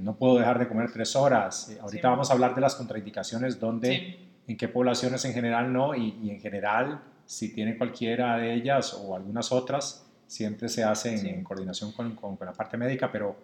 no 0.00 0.16
puedo 0.16 0.38
dejar 0.38 0.58
de 0.58 0.68
comer 0.68 0.90
tres 0.92 1.16
horas. 1.16 1.76
ahorita 1.80 2.10
vamos 2.10 2.30
a 2.30 2.34
hablar 2.34 2.54
de 2.54 2.60
las 2.60 2.74
contraindicaciones, 2.76 3.58
donde, 3.58 4.28
en 4.46 4.56
qué 4.56 4.68
poblaciones 4.68 5.24
en 5.24 5.32
general 5.32 5.72
no, 5.72 5.94
y, 5.94 6.18
y 6.22 6.30
en 6.30 6.40
general 6.40 7.00
si 7.28 7.52
tiene 7.52 7.76
cualquiera 7.76 8.38
de 8.38 8.54
ellas 8.54 8.94
o 8.94 9.14
algunas 9.14 9.52
otras, 9.52 10.06
siempre 10.26 10.66
se 10.70 10.82
hace 10.82 11.14
en, 11.14 11.44
coordinación 11.44 11.92
con, 11.92 12.16
con, 12.16 12.38
la 12.40 12.54
parte 12.54 12.78
médica, 12.78 13.12
pero 13.12 13.36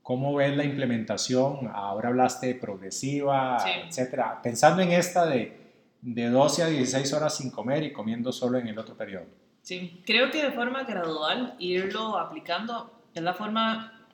¿cómo 0.00 0.36
ves 0.36 0.56
la 0.56 0.62
implementación? 0.62 1.68
Ahora 1.74 2.10
hablaste 2.10 2.46
de 2.46 2.54
progresiva, 2.54 3.58
etcétera. 3.84 4.40
Pensando 4.40 4.80
en 4.80 4.92
esta 4.92 5.26
de, 5.26 5.56
de 6.02 6.28
12 6.28 6.62
a 6.62 6.66
16 6.68 7.12
horas 7.14 7.36
sin 7.36 7.50
comer 7.50 7.82
y 7.82 7.92
comiendo 7.92 8.30
solo 8.30 8.58
en 8.58 8.68
el 8.68 8.78
otro 8.78 8.96
periodo. 8.96 9.26
Sí, 9.60 10.00
creo 10.06 10.30
que 10.30 10.40
de 10.40 10.52
forma 10.52 10.84
gradual 10.84 11.56
irlo 11.58 12.18
aplicando 12.18 13.02
es 13.12 13.22
la 13.24 13.34
forma, 13.34 14.06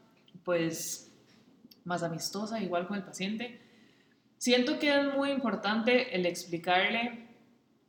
pues, 0.42 1.14
más 1.84 2.02
amistosa, 2.02 2.62
igual 2.62 2.86
con 2.86 2.96
el 2.96 3.04
paciente. 3.04 3.60
Siento 4.38 4.78
que 4.78 4.98
es 4.98 5.14
muy 5.14 5.32
importante 5.32 6.16
el 6.16 6.24
explicarle 6.24 7.26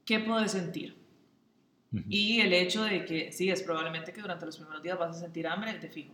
qué 0.03 0.19
puede 0.19 0.49
sentir. 0.49 0.98
Y 1.91 2.41
el 2.41 2.53
hecho 2.53 2.83
de 2.83 3.03
que 3.03 3.31
sí, 3.31 3.49
es 3.49 3.63
probablemente 3.63 4.13
que 4.13 4.21
durante 4.21 4.45
los 4.45 4.57
primeros 4.57 4.83
días 4.83 4.97
vas 4.97 5.17
a 5.17 5.19
sentir 5.19 5.47
hambre, 5.47 5.73
te 5.75 5.89
fijo. 5.89 6.13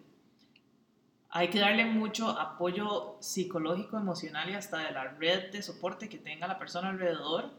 Hay 1.29 1.49
que 1.49 1.59
darle 1.59 1.83
mucho 1.83 2.29
apoyo 2.29 3.17
psicológico, 3.19 3.97
emocional 3.97 4.49
y 4.49 4.53
hasta 4.53 4.77
de 4.77 4.91
la 4.91 5.03
red 5.03 5.51
de 5.51 5.61
soporte 5.61 6.07
que 6.07 6.17
tenga 6.17 6.47
la 6.47 6.57
persona 6.57 6.89
alrededor, 6.89 7.51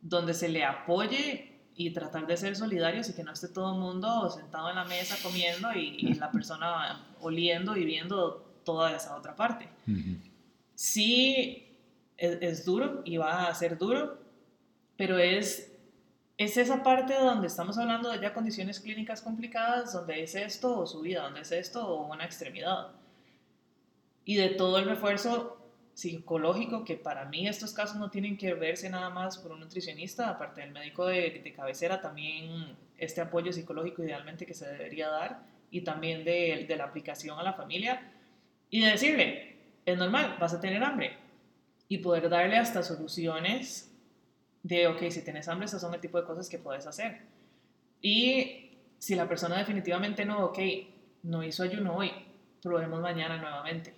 donde 0.00 0.32
se 0.32 0.48
le 0.48 0.64
apoye 0.64 1.60
y 1.74 1.90
tratar 1.90 2.26
de 2.26 2.36
ser 2.38 2.56
solidarios 2.56 3.10
y 3.10 3.14
que 3.14 3.22
no 3.22 3.32
esté 3.32 3.48
todo 3.48 3.74
el 3.74 3.80
mundo 3.80 4.30
sentado 4.30 4.70
en 4.70 4.76
la 4.76 4.84
mesa 4.84 5.16
comiendo 5.22 5.72
y, 5.74 6.14
la 6.14 6.30
persona 6.32 7.04
oliendo 7.20 7.76
y 7.76 7.84
viendo 7.84 8.60
toda 8.64 8.96
esa 8.96 9.14
otra 9.16 9.36
parte. 9.36 9.68
Sí, 10.74 11.76
es, 12.16 12.38
es 12.40 12.64
duro 12.64 13.02
y 13.04 13.18
va 13.18 13.46
a 13.46 13.54
ser 13.54 13.76
duro, 13.76 14.18
pero 14.96 15.18
es 15.18 15.71
es 16.38 16.56
esa 16.56 16.82
parte 16.82 17.14
donde 17.14 17.46
estamos 17.46 17.78
hablando 17.78 18.10
de 18.10 18.20
ya 18.20 18.34
condiciones 18.34 18.80
clínicas 18.80 19.22
complicadas, 19.22 19.92
donde 19.92 20.22
es 20.22 20.34
esto 20.34 20.78
o 20.78 20.86
su 20.86 21.00
vida, 21.00 21.22
donde 21.22 21.40
es 21.40 21.52
esto 21.52 21.86
o 21.86 22.12
una 22.12 22.24
extremidad. 22.24 22.92
Y 24.24 24.36
de 24.36 24.50
todo 24.50 24.78
el 24.78 24.86
refuerzo 24.86 25.58
psicológico, 25.94 26.84
que 26.84 26.96
para 26.96 27.26
mí 27.26 27.46
estos 27.46 27.74
casos 27.74 27.96
no 27.96 28.10
tienen 28.10 28.38
que 28.38 28.54
verse 28.54 28.88
nada 28.88 29.10
más 29.10 29.36
por 29.38 29.52
un 29.52 29.60
nutricionista, 29.60 30.30
aparte 30.30 30.62
del 30.62 30.72
médico 30.72 31.06
de, 31.06 31.52
cabecera, 31.54 32.00
también 32.00 32.76
este 32.96 33.20
apoyo 33.20 33.52
psicológico 33.52 34.02
idealmente 34.02 34.46
que 34.46 34.54
se 34.54 34.66
debería 34.66 35.08
dar 35.08 35.42
y 35.70 35.82
también 35.82 36.24
de, 36.24 36.64
de 36.66 36.76
la 36.76 36.84
aplicación 36.84 37.38
a 37.38 37.42
la 37.42 37.52
familia 37.52 38.10
y 38.70 38.80
de 38.80 38.90
decirle, 38.92 39.56
es 39.84 39.98
normal, 39.98 40.36
vas 40.40 40.54
a 40.54 40.60
tener 40.60 40.82
hambre 40.82 41.16
y 41.88 41.98
poder 41.98 42.28
darle 42.30 42.56
hasta 42.56 42.82
soluciones 42.82 43.91
de, 44.62 44.86
ok, 44.86 45.10
si 45.10 45.22
tienes 45.22 45.48
hambre, 45.48 45.66
esas 45.66 45.80
son 45.80 45.94
el 45.94 46.00
tipo 46.00 46.18
de 46.18 46.24
cosas 46.24 46.48
que 46.48 46.58
puedes 46.58 46.86
hacer. 46.86 47.22
Y 48.00 48.70
si 48.98 49.14
la 49.14 49.28
persona 49.28 49.56
definitivamente 49.56 50.24
no, 50.24 50.46
ok, 50.46 50.58
no 51.24 51.42
hizo 51.42 51.62
ayuno 51.62 51.96
hoy, 51.96 52.12
probemos 52.62 53.00
mañana 53.00 53.38
nuevamente. 53.38 53.94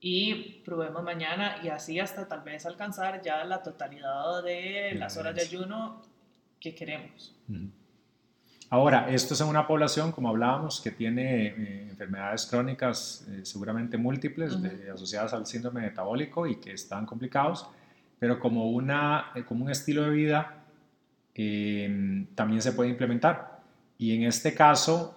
Y 0.00 0.62
probemos 0.64 1.02
mañana 1.02 1.56
y 1.62 1.68
así 1.68 2.00
hasta 2.00 2.26
tal 2.26 2.40
vez 2.40 2.64
alcanzar 2.64 3.20
ya 3.22 3.44
la 3.44 3.62
totalidad 3.62 4.42
de 4.42 4.94
las 4.94 5.16
horas 5.16 5.34
de 5.34 5.42
ayuno 5.42 6.00
que 6.58 6.74
queremos. 6.74 7.34
Ahora, 8.70 9.10
esto 9.10 9.34
es 9.34 9.40
en 9.40 9.48
una 9.48 9.66
población, 9.66 10.12
como 10.12 10.28
hablábamos, 10.28 10.80
que 10.80 10.92
tiene 10.92 11.46
eh, 11.48 11.88
enfermedades 11.90 12.46
crónicas 12.46 13.26
eh, 13.28 13.40
seguramente 13.44 13.98
múltiples 13.98 14.56
asociadas 14.94 15.34
al 15.34 15.44
síndrome 15.44 15.80
metabólico 15.80 16.46
y 16.46 16.56
que 16.60 16.72
están 16.72 17.04
complicados, 17.04 17.66
pero 18.20 18.38
como, 18.38 18.70
una, 18.70 19.32
eh, 19.34 19.44
como 19.44 19.64
un 19.64 19.70
estilo 19.70 20.04
de 20.04 20.10
vida 20.10 20.62
em, 21.34 22.26
también 22.34 22.60
se 22.62 22.72
puede 22.72 22.90
implementar. 22.90 23.62
Y 23.98 24.14
en 24.14 24.24
este 24.24 24.54
caso, 24.54 25.16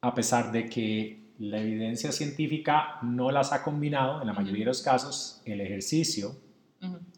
a 0.00 0.12
pesar 0.14 0.50
de 0.52 0.68
que 0.68 1.20
la 1.38 1.60
evidencia 1.60 2.12
científica 2.12 2.98
no 3.02 3.30
las 3.30 3.52
ha 3.52 3.62
combinado, 3.62 4.20
en 4.20 4.26
la 4.26 4.32
mayoría 4.32 4.64
de 4.64 4.70
los 4.70 4.82
casos, 4.82 5.40
el 5.46 5.60
ejercicio 5.60 6.34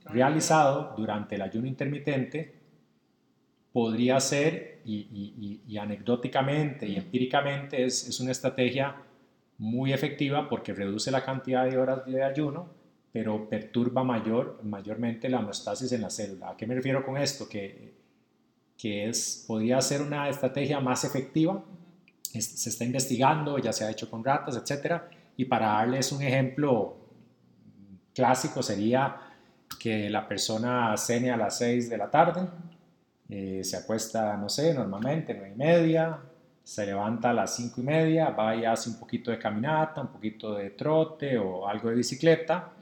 realizado 0.04 0.94
durante 0.96 1.36
el 1.36 1.42
ayuno 1.42 1.66
intermitente 1.66 2.54
podría 3.72 4.20
ser, 4.20 4.82
y, 4.84 5.78
anecdóticamente 5.78 6.86
y 6.86 6.96
empíricamente, 6.96 7.84
es, 7.84 8.06
es, 8.06 8.20
una 8.20 8.32
estrategia 8.32 8.96
muy 9.56 9.92
efectiva 9.92 10.48
porque 10.48 10.74
reduce 10.74 11.10
la 11.10 11.24
cantidad 11.24 11.64
de 11.64 11.78
horas 11.78 12.04
de 12.04 12.22
ayuno, 12.22 12.81
pero 13.12 13.46
perturba 13.48 14.02
mayor, 14.02 14.60
mayormente 14.64 15.28
la 15.28 15.40
homeostasis 15.40 15.92
en 15.92 16.00
la 16.00 16.08
célula. 16.08 16.50
¿A 16.50 16.56
qué 16.56 16.66
me 16.66 16.74
refiero 16.74 17.04
con 17.04 17.18
esto? 17.18 17.46
Que, 17.46 17.92
que 18.78 19.08
es, 19.08 19.44
podría 19.46 19.80
ser 19.82 20.00
una 20.00 20.30
estrategia 20.30 20.80
más 20.80 21.04
efectiva, 21.04 21.62
se 22.22 22.70
está 22.70 22.84
investigando, 22.84 23.58
ya 23.58 23.72
se 23.72 23.84
ha 23.84 23.90
hecho 23.90 24.10
con 24.10 24.24
ratas, 24.24 24.56
etc. 24.56 25.02
Y 25.36 25.44
para 25.44 25.66
darles 25.66 26.10
un 26.12 26.22
ejemplo 26.22 26.96
clásico 28.14 28.62
sería 28.62 29.16
que 29.78 30.08
la 30.08 30.26
persona 30.26 30.96
cene 30.96 31.30
a 31.30 31.36
las 31.36 31.58
6 31.58 31.90
de 31.90 31.98
la 31.98 32.10
tarde, 32.10 32.48
eh, 33.28 33.62
se 33.62 33.76
acuesta, 33.76 34.36
no 34.38 34.48
sé, 34.48 34.72
normalmente, 34.72 35.34
nueve 35.34 35.52
y 35.54 35.58
media, 35.58 36.18
se 36.62 36.86
levanta 36.86 37.30
a 37.30 37.32
las 37.34 37.56
cinco 37.56 37.80
y 37.80 37.84
media, 37.84 38.30
va 38.30 38.54
y 38.56 38.64
hace 38.64 38.88
un 38.90 38.98
poquito 38.98 39.30
de 39.30 39.38
caminata, 39.38 40.00
un 40.00 40.08
poquito 40.08 40.54
de 40.54 40.70
trote 40.70 41.36
o 41.36 41.68
algo 41.68 41.90
de 41.90 41.96
bicicleta 41.96 42.72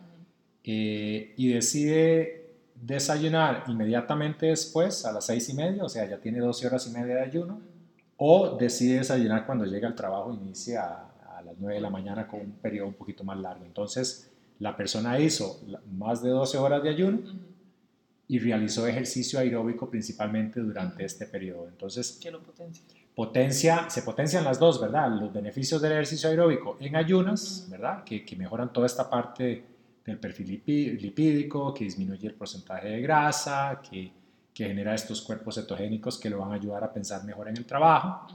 eh, 0.64 1.34
y 1.36 1.48
decide 1.52 2.50
desayunar 2.74 3.64
inmediatamente 3.68 4.46
después 4.46 5.04
a 5.04 5.12
las 5.12 5.26
seis 5.26 5.48
y 5.48 5.54
media, 5.54 5.84
o 5.84 5.88
sea, 5.88 6.08
ya 6.08 6.18
tiene 6.18 6.38
12 6.38 6.66
horas 6.66 6.86
y 6.86 6.90
media 6.90 7.16
de 7.16 7.22
ayuno, 7.22 7.60
o 8.16 8.56
decide 8.56 8.98
desayunar 8.98 9.46
cuando 9.46 9.64
llega 9.64 9.88
al 9.88 9.94
trabajo, 9.94 10.32
inicia 10.32 10.84
a, 10.84 11.38
a 11.38 11.42
las 11.42 11.54
9 11.58 11.74
de 11.74 11.80
la 11.80 11.90
mañana 11.90 12.26
con 12.26 12.40
un 12.40 12.52
periodo 12.52 12.88
un 12.88 12.94
poquito 12.94 13.24
más 13.24 13.38
largo. 13.38 13.64
Entonces, 13.64 14.30
la 14.58 14.76
persona 14.76 15.18
hizo 15.18 15.60
más 15.90 16.22
de 16.22 16.30
12 16.30 16.58
horas 16.58 16.82
de 16.82 16.90
ayuno 16.90 17.20
y 18.28 18.38
realizó 18.38 18.86
ejercicio 18.86 19.40
aeróbico 19.40 19.90
principalmente 19.90 20.60
durante 20.60 21.04
este 21.04 21.26
periodo. 21.26 21.66
Entonces, 21.66 22.18
¿Qué 22.22 22.30
lo 22.30 22.40
potencia? 22.40 22.84
Potencia, 23.12 23.90
se 23.90 24.02
potencian 24.02 24.44
las 24.44 24.60
dos, 24.60 24.80
¿verdad? 24.80 25.10
Los 25.10 25.32
beneficios 25.32 25.82
del 25.82 25.92
ejercicio 25.92 26.28
aeróbico 26.28 26.76
en 26.78 26.94
ayunas, 26.94 27.66
¿verdad? 27.68 28.04
Que, 28.04 28.24
que, 28.24 28.36
mejoran 28.36 28.72
toda 28.72 28.86
esta 28.86 29.10
parte 29.10 29.64
del 30.10 30.18
perfil 30.18 30.62
lipídico, 30.66 31.72
que 31.72 31.84
disminuye 31.84 32.28
el 32.28 32.34
porcentaje 32.34 32.88
de 32.88 33.00
grasa, 33.00 33.80
que, 33.82 34.12
que, 34.52 34.66
genera 34.66 34.94
estos 34.94 35.22
cuerpos 35.22 35.54
cetogénicos 35.54 36.18
que 36.18 36.30
lo 36.30 36.38
van 36.38 36.52
a 36.52 36.54
ayudar 36.54 36.84
a 36.84 36.92
pensar 36.92 37.24
mejor 37.24 37.48
en 37.48 37.56
el 37.56 37.64
trabajo. 37.64 38.26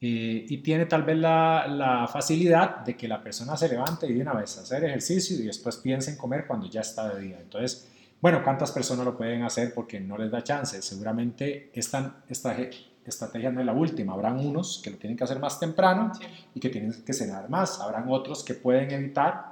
Eh, 0.00 0.46
y 0.48 0.58
tiene 0.58 0.86
tal 0.86 1.04
vez 1.04 1.16
la, 1.16 1.66
la, 1.68 2.08
facilidad 2.08 2.78
de 2.78 2.96
que 2.96 3.06
la 3.06 3.22
persona 3.22 3.56
se 3.56 3.68
levante 3.68 4.08
y 4.08 4.14
de 4.14 4.22
una 4.22 4.32
vez 4.32 4.58
hacer 4.58 4.82
ejercicio 4.84 5.38
y 5.38 5.42
después 5.42 5.76
piense 5.76 6.10
en 6.10 6.16
comer 6.16 6.44
cuando 6.46 6.68
ya 6.68 6.80
está 6.80 7.14
de 7.14 7.20
día. 7.20 7.38
Entonces, 7.40 7.88
bueno, 8.20 8.42
¿cuántas 8.42 8.70
personas 8.70 9.04
lo 9.04 9.16
pueden 9.16 9.42
hacer 9.42 9.74
porque 9.74 10.00
no 10.00 10.16
les 10.16 10.30
da 10.30 10.42
chance? 10.42 10.80
Seguramente 10.80 11.70
esta, 11.74 12.22
esta 12.28 12.56
estrategia 13.04 13.50
no 13.50 13.60
es 13.60 13.66
la 13.66 13.72
última. 13.72 14.12
Habrán 14.12 14.38
unos 14.38 14.80
que 14.82 14.90
lo 14.90 14.96
tienen 14.96 15.16
que 15.16 15.24
hacer 15.24 15.40
más 15.40 15.58
temprano 15.58 16.12
y 16.54 16.60
que 16.60 16.68
tienen 16.68 16.92
que 17.04 17.12
cenar 17.12 17.48
más. 17.50 17.80
Habrán 17.80 18.06
otros 18.08 18.44
que 18.44 18.54
pueden 18.54 18.90
evitar, 18.92 19.51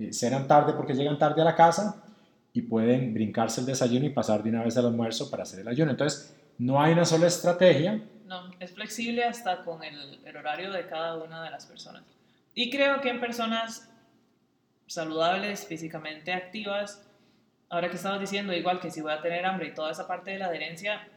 eh, 0.00 0.12
cenan 0.12 0.48
tarde 0.48 0.72
porque 0.72 0.94
llegan 0.94 1.18
tarde 1.18 1.42
a 1.42 1.44
la 1.44 1.54
casa 1.54 2.02
y 2.52 2.62
pueden 2.62 3.14
brincarse 3.14 3.60
el 3.60 3.66
desayuno 3.66 4.06
y 4.06 4.10
pasar 4.10 4.42
de 4.42 4.50
una 4.50 4.64
vez 4.64 4.76
al 4.76 4.86
almuerzo 4.86 5.30
para 5.30 5.44
hacer 5.44 5.60
el 5.60 5.68
ayuno. 5.68 5.90
Entonces, 5.90 6.34
no 6.58 6.80
hay 6.82 6.92
una 6.92 7.04
sola 7.04 7.26
estrategia. 7.26 8.02
No, 8.26 8.50
es 8.58 8.72
flexible 8.72 9.24
hasta 9.24 9.64
con 9.64 9.82
el, 9.84 10.20
el 10.24 10.36
horario 10.36 10.72
de 10.72 10.86
cada 10.86 11.16
una 11.16 11.42
de 11.44 11.50
las 11.50 11.66
personas. 11.66 12.02
Y 12.54 12.70
creo 12.70 13.00
que 13.00 13.10
en 13.10 13.20
personas 13.20 13.88
saludables, 14.86 15.66
físicamente 15.66 16.32
activas, 16.32 17.06
ahora 17.68 17.88
que 17.88 17.96
estabas 17.96 18.20
diciendo, 18.20 18.52
igual 18.52 18.80
que 18.80 18.90
si 18.90 19.00
voy 19.00 19.12
a 19.12 19.22
tener 19.22 19.46
hambre 19.46 19.68
y 19.68 19.74
toda 19.74 19.92
esa 19.92 20.06
parte 20.06 20.32
de 20.32 20.38
la 20.38 20.46
adherencia, 20.46 21.08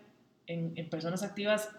en, 0.45 0.73
en, 0.75 0.89
personas 0.89 1.23
activas, 1.23 1.69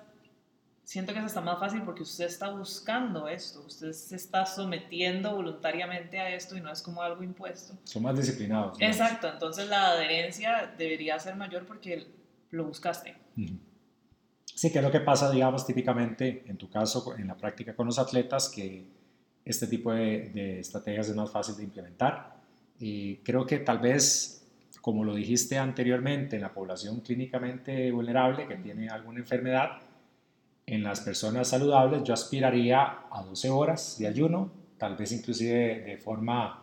siento 0.85 1.13
que 1.13 1.19
es 1.19 1.25
hasta 1.25 1.41
más 1.41 1.59
fácil 1.59 1.83
porque 1.83 2.03
usted 2.03 2.27
está 2.27 2.51
buscando 2.51 3.27
esto, 3.27 3.65
usted 3.67 3.93
se 3.93 4.17
está 4.17 4.47
sometiendo 4.47 5.35
voluntariamente 5.35 6.21
a 6.21 6.35
esto 6.35 6.57
y 6.57 6.61
no 6.61 6.71
es 6.71 6.83
como 6.83 7.03
algo 7.03 7.23
impuesto. 7.23 7.75
Son 7.85 8.03
más 8.03 8.17
disciplinados. 8.17 8.77
Exacto, 8.81 9.29
entonces 9.29 9.69
la 9.69 9.89
adherencia 9.89 10.73
debería 10.79 11.19
ser 11.19 11.37
mayor 11.37 11.67
porque 11.67 12.07
lo 12.51 12.67
buscaste. 12.67 13.17
Sí, 14.45 14.71
que 14.71 14.79
es 14.79 14.85
lo 14.85 14.91
que 14.91 15.01
pasa, 15.01 15.31
digamos, 15.31 15.67
típicamente 15.67 16.45
en 16.47 16.57
tu 16.57 16.71
caso, 16.71 17.17
en 17.17 17.27
la 17.27 17.37
práctica 17.37 17.75
con 17.75 17.87
los 17.87 17.99
atletas, 17.99 18.49
que 18.49 18.87
este 19.45 19.67
tipo 19.67 19.93
de, 19.93 20.31
de 20.31 20.61
estrategias 20.61 21.09
es 21.09 21.17
más 21.17 21.31
fácil 21.31 21.57
de 21.57 21.65
implementar. 21.65 22.35
Y 22.79 23.17
creo 23.17 23.47
que 23.47 23.59
tal 23.59 23.79
vez 23.79 24.45
como 24.85 25.03
lo 25.03 25.15
dijiste 25.15 25.57
anteriormente, 25.57 26.37
en 26.37 26.43
la 26.43 26.53
población 26.53 27.01
clínicamente 27.01 27.91
vulnerable 27.91 28.47
que 28.47 28.57
tiene 28.57 28.91
alguna 28.91 29.21
enfermedad, 29.21 29.79
en 30.67 30.83
las 30.83 31.01
personas 31.01 31.49
saludables 31.49 32.03
yo 32.05 32.15
aspiraría 32.15 33.01
a 33.11 33.23
12 33.23 33.51
horas 33.51 33.97
de 33.99 34.07
ayuno, 34.07 34.51
tal 34.79 34.97
vez 34.97 35.13
inclusive 35.13 35.81
de 35.81 35.97
forma... 35.99 36.63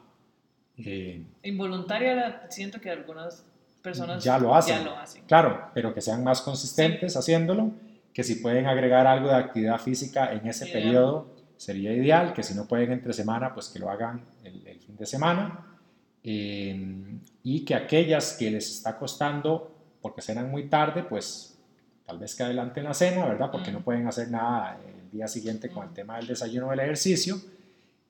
Eh, 0.77 1.23
Involuntaria, 1.43 2.47
siento 2.49 2.79
que 2.79 2.89
algunas 2.89 3.45
personas 3.81 4.23
ya 4.23 4.39
lo, 4.39 4.55
hacen, 4.55 4.87
Claro, 5.27 5.69
pero 5.73 5.93
que 5.93 6.01
sean 6.01 6.23
más 6.23 6.41
consistentes 6.41 7.15
haciéndolo, 7.15 7.71
que 8.13 8.23
si 8.23 8.35
pueden 8.35 8.67
agregar 8.67 9.07
algo 9.07 9.29
de 9.29 9.35
actividad 9.35 9.79
física 9.79 10.33
en 10.33 10.47
ese 10.47 10.67
periodo 10.67 11.35
sería 11.57 11.93
ideal, 11.93 12.33
que 12.33 12.41
si 12.41 12.55
no 12.55 12.67
pueden 12.67 12.91
entre 12.91 13.13
semana, 13.13 13.53
pues 13.53 13.69
que 13.69 13.79
lo 13.79 13.89
hagan 13.89 14.25
el, 14.43 14.65
el 14.65 14.79
fin 14.79 14.97
de 14.97 15.05
semana 15.05 15.71
Em, 16.23 17.19
y 17.43 17.65
que 17.65 17.73
aquellas 17.73 18.33
que 18.37 18.51
les 18.51 18.69
está 18.69 18.97
costando 18.97 19.75
porque 20.01 20.21
cenan 20.21 20.51
muy 20.51 20.69
tarde, 20.69 21.03
pues 21.03 21.50
tal 22.11 22.19
vez 22.19 22.35
que 22.35 22.43
adelanten 22.43 22.83
la 22.83 22.93
cena, 22.93 23.25
¿verdad? 23.25 23.49
Porque 23.49 23.71
no 23.71 23.79
pueden 23.79 24.05
hacer 24.05 24.29
nada 24.29 24.77
el 24.85 25.11
día 25.11 25.29
siguiente 25.29 25.69
con 25.69 25.87
el 25.87 25.93
tema 25.93 26.17
del 26.17 26.27
desayuno 26.27 26.67
o 26.67 26.71
del 26.71 26.81
ejercicio 26.81 27.39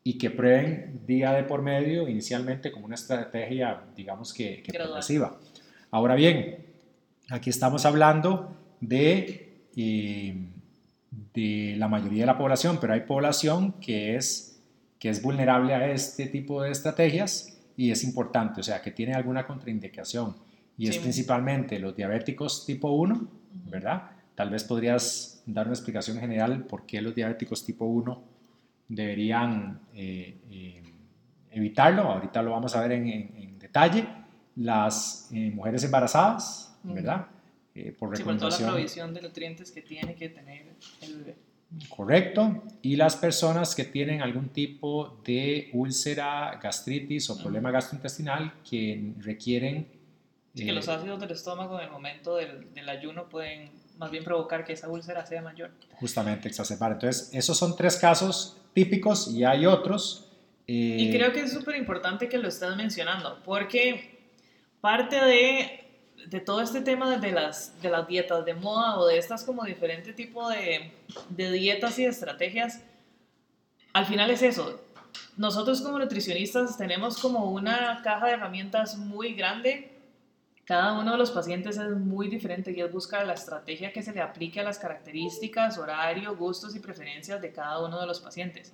y 0.03 0.17
que 0.17 0.31
prueben 0.31 1.01
día 1.05 1.33
de 1.33 1.43
por 1.43 1.61
medio 1.61 2.07
inicialmente 2.07 2.71
como 2.71 2.87
una 2.87 2.95
estrategia, 2.95 3.79
digamos 3.95 4.33
que, 4.33 4.63
que 4.63 4.73
progresiva. 4.73 5.37
Ahora 5.91 6.15
bien, 6.15 6.65
aquí 7.29 7.51
estamos 7.51 7.85
hablando 7.85 8.57
de, 8.79 9.67
em, 9.75 10.49
de 11.35 11.75
la 11.77 11.87
mayoría 11.87 12.23
de 12.23 12.25
la 12.25 12.39
población, 12.39 12.79
pero 12.81 12.93
hay 12.93 13.01
población 13.01 13.73
que 13.73 14.15
es, 14.15 14.59
que 14.97 15.09
es 15.09 15.21
vulnerable 15.21 15.75
a 15.75 15.91
este 15.91 16.25
tipo 16.25 16.63
de 16.63 16.71
estrategias 16.71 17.59
y 17.77 17.91
es 17.91 18.03
importante, 18.03 18.61
o 18.61 18.63
sea, 18.63 18.81
que 18.81 18.89
tiene 18.89 19.13
alguna 19.13 19.45
contraindicación 19.45 20.35
y 20.77 20.87
es 20.87 20.97
principalmente 20.97 21.79
los 21.79 21.95
diabéticos 21.95 22.65
tipo 22.65 22.91
1, 22.91 23.27
¿verdad? 23.65 24.11
Tal 24.35 24.49
vez 24.49 24.63
podrías 24.63 25.43
dar 25.45 25.67
una 25.67 25.75
explicación 25.75 26.19
general 26.19 26.65
por 26.65 26.85
qué 26.85 27.01
los 27.01 27.13
diabéticos 27.13 27.63
tipo 27.63 27.85
1 27.85 28.23
deberían 28.87 29.79
eh, 29.93 30.37
eh, 30.49 30.83
evitarlo, 31.51 32.03
ahorita 32.03 32.41
lo 32.41 32.51
vamos 32.51 32.75
a 32.75 32.81
ver 32.81 32.93
en, 32.93 33.59
detalle, 33.59 34.07
las 34.55 35.29
eh, 35.31 35.51
mujeres 35.51 35.83
embarazadas, 35.83 36.75
¿verdad? 36.83 37.27
por 37.97 38.09
recomendación. 38.09 38.19
Sí, 38.19 38.23
por 38.23 38.39
toda 38.39 38.59
la 38.59 38.67
provisión 38.73 39.13
de 39.13 39.21
nutrientes 39.21 39.71
que 39.71 39.81
tiene 39.81 40.15
que 40.15 40.29
tener 40.29 40.65
el 41.01 41.17
bebé. 41.17 41.35
Correcto. 41.87 42.63
Y 42.81 42.97
las 42.97 43.15
personas 43.15 43.75
que 43.75 43.85
tienen 43.85 44.21
algún 44.21 44.49
tipo 44.49 45.21
de 45.23 45.69
úlcera, 45.73 46.59
gastritis 46.61 47.29
o 47.29 47.37
problema 47.37 47.71
gastrointestinal 47.71 48.53
que 48.69 49.13
requieren... 49.19 50.00
Sí, 50.53 50.65
que 50.65 50.73
los 50.73 50.87
eh, 50.87 50.91
ácidos 50.91 51.19
del 51.19 51.31
estómago 51.31 51.79
en 51.79 51.85
el 51.85 51.91
momento 51.91 52.35
del, 52.35 52.73
del, 52.73 52.89
ayuno 52.89 53.29
pueden 53.29 53.71
más 53.97 54.11
bien 54.11 54.23
provocar 54.23 54.65
que 54.65 54.73
esa 54.73 54.89
úlcera 54.89 55.25
sea 55.25 55.41
mayor. 55.41 55.71
Justamente, 55.99 56.49
exacerbar. 56.49 56.93
Entonces, 56.93 57.29
esos 57.33 57.57
son 57.57 57.75
tres 57.75 57.95
casos 57.95 58.57
típicos 58.73 59.31
y 59.33 59.45
hay 59.45 59.65
otros. 59.65 60.29
y 60.67 61.07
eh, 61.07 61.17
creo 61.17 61.31
que 61.31 61.41
es 61.41 61.53
súper 61.53 61.77
importante 61.77 62.27
que 62.27 62.37
lo 62.37 62.49
estés 62.49 62.75
mencionando, 62.75 63.41
porque 63.43 64.19
parte 64.81 65.15
de 65.15 65.81
de 66.27 66.39
todo 66.39 66.61
este 66.61 66.81
tema 66.81 67.17
de 67.17 67.31
las, 67.31 67.79
de 67.81 67.89
las 67.89 68.07
dietas 68.07 68.45
de 68.45 68.53
moda 68.53 68.99
o 68.99 69.07
de 69.07 69.17
estas 69.17 69.43
como 69.43 69.63
diferente 69.63 70.13
tipo 70.13 70.49
de, 70.49 70.91
de 71.29 71.51
dietas 71.51 71.97
y 71.99 72.03
de 72.03 72.09
estrategias, 72.09 72.81
al 73.93 74.05
final 74.05 74.29
es 74.29 74.41
eso. 74.41 74.81
Nosotros 75.37 75.81
como 75.81 75.99
nutricionistas 75.99 76.77
tenemos 76.77 77.17
como 77.17 77.51
una 77.51 78.01
caja 78.03 78.27
de 78.27 78.33
herramientas 78.33 78.97
muy 78.97 79.33
grande. 79.33 79.90
Cada 80.65 80.93
uno 80.93 81.11
de 81.11 81.17
los 81.17 81.31
pacientes 81.31 81.77
es 81.77 81.89
muy 81.97 82.27
diferente 82.29 82.71
y 82.71 82.81
es 82.81 82.91
buscar 82.91 83.25
la 83.25 83.33
estrategia 83.33 83.91
que 83.91 84.03
se 84.03 84.13
le 84.13 84.21
aplique 84.21 84.59
a 84.59 84.63
las 84.63 84.77
características, 84.77 85.77
horario, 85.77 86.35
gustos 86.35 86.75
y 86.75 86.79
preferencias 86.79 87.41
de 87.41 87.51
cada 87.51 87.83
uno 87.83 87.99
de 87.99 88.05
los 88.05 88.19
pacientes. 88.19 88.73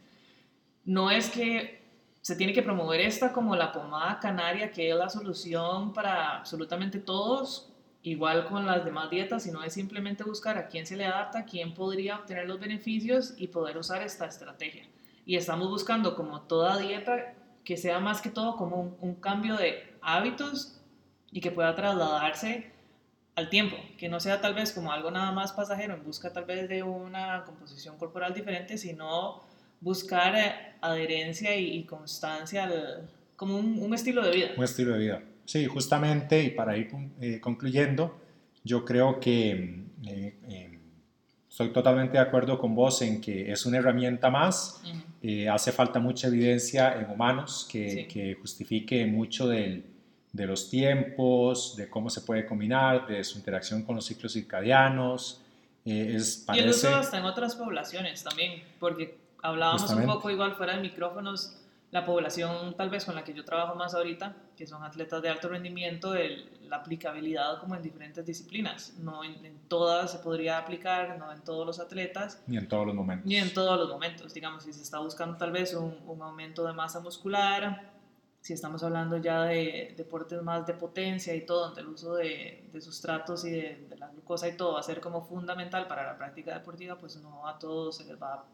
No 0.83 1.09
es 1.09 1.29
que 1.29 1.87
se 2.21 2.35
tiene 2.35 2.51
que 2.51 2.61
promover 2.61 2.99
esta 2.99 3.31
como 3.31 3.55
la 3.55 3.71
pomada 3.71 4.19
canaria, 4.19 4.71
que 4.71 4.89
es 4.89 4.95
la 4.95 5.09
solución 5.09 5.93
para 5.93 6.37
absolutamente 6.37 6.99
todos, 6.99 7.69
igual 8.03 8.45
con 8.47 8.65
las 8.65 8.83
demás 8.83 9.09
dietas, 9.09 9.43
sino 9.43 9.63
es 9.63 9.73
simplemente 9.73 10.25
buscar 10.25 10.57
a 10.57 10.67
quién 10.67 10.85
se 10.85 10.97
le 10.97 11.05
adapta, 11.05 11.45
quién 11.45 11.73
podría 11.73 12.17
obtener 12.17 12.47
los 12.47 12.59
beneficios 12.59 13.33
y 13.37 13.47
poder 13.47 13.77
usar 13.77 14.01
esta 14.01 14.25
estrategia. 14.25 14.87
Y 15.25 15.37
estamos 15.37 15.69
buscando 15.69 16.15
como 16.15 16.41
toda 16.41 16.77
dieta 16.77 17.33
que 17.63 17.77
sea 17.77 17.99
más 17.99 18.21
que 18.21 18.29
todo 18.29 18.55
como 18.57 18.77
un, 18.77 18.97
un 18.99 19.15
cambio 19.15 19.55
de 19.55 19.97
hábitos 20.01 20.76
y 21.37 21.39
que 21.39 21.51
pueda 21.51 21.75
trasladarse 21.75 22.65
al 23.35 23.51
tiempo, 23.51 23.77
que 23.95 24.09
no 24.09 24.19
sea 24.19 24.41
tal 24.41 24.55
vez 24.55 24.71
como 24.71 24.91
algo 24.91 25.11
nada 25.11 25.31
más 25.31 25.51
pasajero 25.51 25.93
en 25.93 26.03
busca 26.03 26.33
tal 26.33 26.45
vez 26.45 26.67
de 26.67 26.81
una 26.81 27.43
composición 27.45 27.95
corporal 27.99 28.33
diferente, 28.33 28.75
sino 28.75 29.43
buscar 29.79 30.35
eh, 30.35 30.51
adherencia 30.81 31.55
y, 31.55 31.83
constancia 31.83 32.67
como 33.35 33.55
un, 33.55 33.93
estilo 33.93 34.23
de 34.25 34.31
vida. 34.31 34.47
Un 34.57 34.63
estilo 34.63 34.93
de 34.93 34.99
vida. 34.99 35.21
Sí, 35.45 35.67
justamente, 35.67 36.41
y 36.41 36.49
para 36.49 36.75
ir 36.75 36.89
eh, 37.21 37.39
concluyendo, 37.39 38.19
yo 38.63 38.83
creo 38.83 39.19
que 39.19 39.83
eh, 40.07 40.79
estoy 41.47 41.71
totalmente 41.71 42.13
de 42.13 42.23
acuerdo 42.23 42.57
con 42.57 42.73
vos 42.73 43.03
en 43.03 43.21
que 43.21 43.51
es 43.51 43.63
una 43.67 43.77
herramienta 43.77 44.31
más. 44.31 44.81
hace 45.51 45.71
falta 45.71 45.99
mucha 45.99 46.29
evidencia 46.29 46.99
en 46.99 47.11
humanos 47.11 47.67
que, 47.71 48.07
que 48.07 48.33
justifique 48.41 49.05
mucho 49.05 49.47
del, 49.47 49.96
de 50.33 50.45
los 50.45 50.69
tiempos, 50.69 51.75
de 51.75 51.89
cómo 51.89 52.09
se 52.09 52.21
puede 52.21 52.45
combinar, 52.45 53.07
de 53.07 53.23
su 53.23 53.37
interacción 53.37 53.83
con 53.83 53.95
los 53.95 54.05
ciclos 54.05 54.33
circadianos. 54.33 55.41
es, 55.85 56.43
parece... 56.45 56.63
Y 56.63 56.67
el 56.67 56.71
uso 56.71 56.95
hasta 56.95 57.17
en 57.17 57.25
otras 57.25 57.55
poblaciones 57.55 58.23
también, 58.23 58.63
porque 58.79 59.17
hablábamos 59.41 59.89
un 59.91 60.05
poco 60.05 60.29
igual 60.29 60.55
fuera 60.55 60.75
de 60.75 60.81
micrófonos, 60.81 61.57
la 61.91 62.05
población 62.05 62.75
tal 62.75 62.89
vez 62.89 63.05
con 63.05 63.15
la 63.15 63.23
que 63.23 63.33
yo 63.33 63.45
trabajo 63.45 63.73
más 63.75 63.95
ahorita, 63.95 64.35
que 64.57 64.67
son 64.67 64.83
atletas 64.83 65.21
de 65.21 65.29
alto 65.29 65.47
rendimiento, 65.47 66.15
el, 66.15 66.49
la 66.67 66.77
aplicabilidad 66.77 67.59
como 67.59 67.75
en 67.75 67.81
diferentes 67.81 68.25
disciplinas. 68.25 68.93
No 68.99 69.23
en, 69.23 69.57
todas 69.69 70.11
se 70.11 70.19
podría 70.19 70.57
aplicar, 70.57 71.17
no 71.17 71.31
en 71.31 71.41
todos 71.41 71.65
los 71.65 71.79
atletas. 71.79 72.41
Ni 72.45 72.57
en 72.57 72.67
todos 72.67 72.85
los 72.85 72.93
momentos. 72.93 73.25
Ni 73.25 73.37
en 73.37 73.53
todos 73.53 73.79
los 73.79 73.89
momentos. 73.89 74.33
Digamos, 74.33 74.63
si 74.63 74.73
se 74.73 74.83
está 74.83 74.99
buscando 74.99 75.37
tal 75.37 75.51
vez 75.51 75.73
un, 75.73 75.97
un 76.05 76.21
aumento 76.21 76.65
de 76.65 76.73
masa 76.73 76.99
muscular, 76.99 77.96
si 78.47 78.53
estamos 78.53 78.81
hablando 78.83 79.17
ya 79.17 79.43
de 79.43 79.93
deportes 79.97 80.41
más 80.41 80.65
de 80.65 80.73
potencia 80.73 81.35
y 81.35 81.45
todo, 81.45 81.67
donde 81.67 81.81
el 81.81 81.87
uso 81.87 82.15
de, 82.15 82.69
de 82.71 82.81
sustratos 82.81 83.43
y 83.45 83.51
de, 83.51 83.87
de, 83.89 83.97
la 83.97 84.07
glucosa 84.07 84.47
y 84.47 84.55
todo 84.55 84.73
va 84.73 84.79
a 84.79 84.83
ser 84.83 85.01
como 85.01 85.21
fundamental 85.21 85.87
para 85.87 86.03
la 86.05 86.17
práctica 86.17 86.53
deportiva, 86.53 86.97
pues 86.97 87.17
no 87.17 87.47
a 87.47 87.59
todos 87.59 87.97
se 87.97 88.05
les 88.05 88.21
va 88.21 88.35
a 88.35 88.45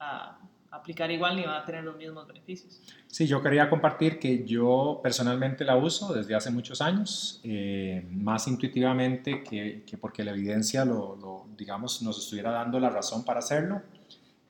a 0.00 0.38
aplicar 0.70 1.10
igual 1.10 1.36
ni 1.36 1.42
va 1.42 1.58
a 1.58 1.64
tener 1.64 1.84
los 1.84 1.96
mismos 1.96 2.26
beneficios. 2.26 2.80
Sí, 3.06 3.26
yo 3.26 3.42
quería 3.42 3.68
compartir 3.68 4.18
que 4.18 4.44
yo 4.44 5.00
personalmente 5.02 5.64
la 5.64 5.76
uso 5.76 6.14
desde 6.14 6.34
hace 6.34 6.50
muchos 6.50 6.80
años, 6.80 7.40
eh, 7.44 8.06
más 8.10 8.46
intuitivamente 8.48 9.42
que, 9.42 9.82
que, 9.84 9.98
porque 9.98 10.24
la 10.24 10.30
evidencia 10.30 10.84
lo, 10.84 11.16
lo, 11.16 11.46
digamos, 11.56 12.02
nos 12.02 12.18
estuviera 12.18 12.50
dando 12.50 12.78
la 12.80 12.88
razón 12.88 13.24
para 13.24 13.40
hacerlo. 13.40 13.82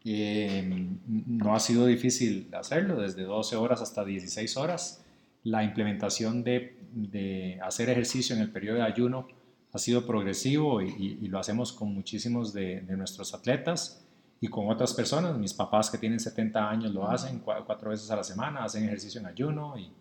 Eh, 0.05 0.89
no 1.07 1.55
ha 1.55 1.61
sido 1.61 1.87
difícil 1.87 2.49
hacerlo, 2.55 3.01
desde 3.01 3.23
12 3.23 3.57
horas 3.57 3.83
hasta 3.83 4.05
16 4.05 4.57
horas. 4.57 5.05
La 5.43 5.65
implementación 5.65 6.43
de, 6.43 6.79
de 6.93 7.59
hacer 7.63 7.91
ejercicio 7.91 8.35
en 8.35 8.43
el 8.43 8.51
periodo 8.51 8.77
de 8.77 8.83
ayuno 8.83 9.29
ha 9.73 9.79
sido 9.79 10.07
progresivo 10.07 10.83
y, 10.83 11.19
y, 11.21 11.29
lo 11.29 11.39
hacemos 11.39 11.73
con 11.73 11.95
muchísimos 11.95 12.53
de, 12.53 12.81
de 12.81 12.97
nuestros 12.97 13.33
atletas 13.35 14.05
y 14.41 14.49
con 14.49 14.69
otras 14.69 14.95
personas. 14.95 15.37
Mis 15.37 15.55
papás 15.55 15.91
que 15.91 15.99
tienen 15.99 16.19
70 16.19 16.69
años 16.69 16.93
lo 16.93 17.09
hacen 17.09 17.41
cuatro, 17.41 17.91
veces 17.91 18.11
a 18.11 18.17
la 18.17 18.25
semana, 18.25 18.65
hacen 18.65 18.85
ejercicio 18.85 19.21
en 19.21 19.27
ayuno 19.27 19.75
y, 19.79 19.93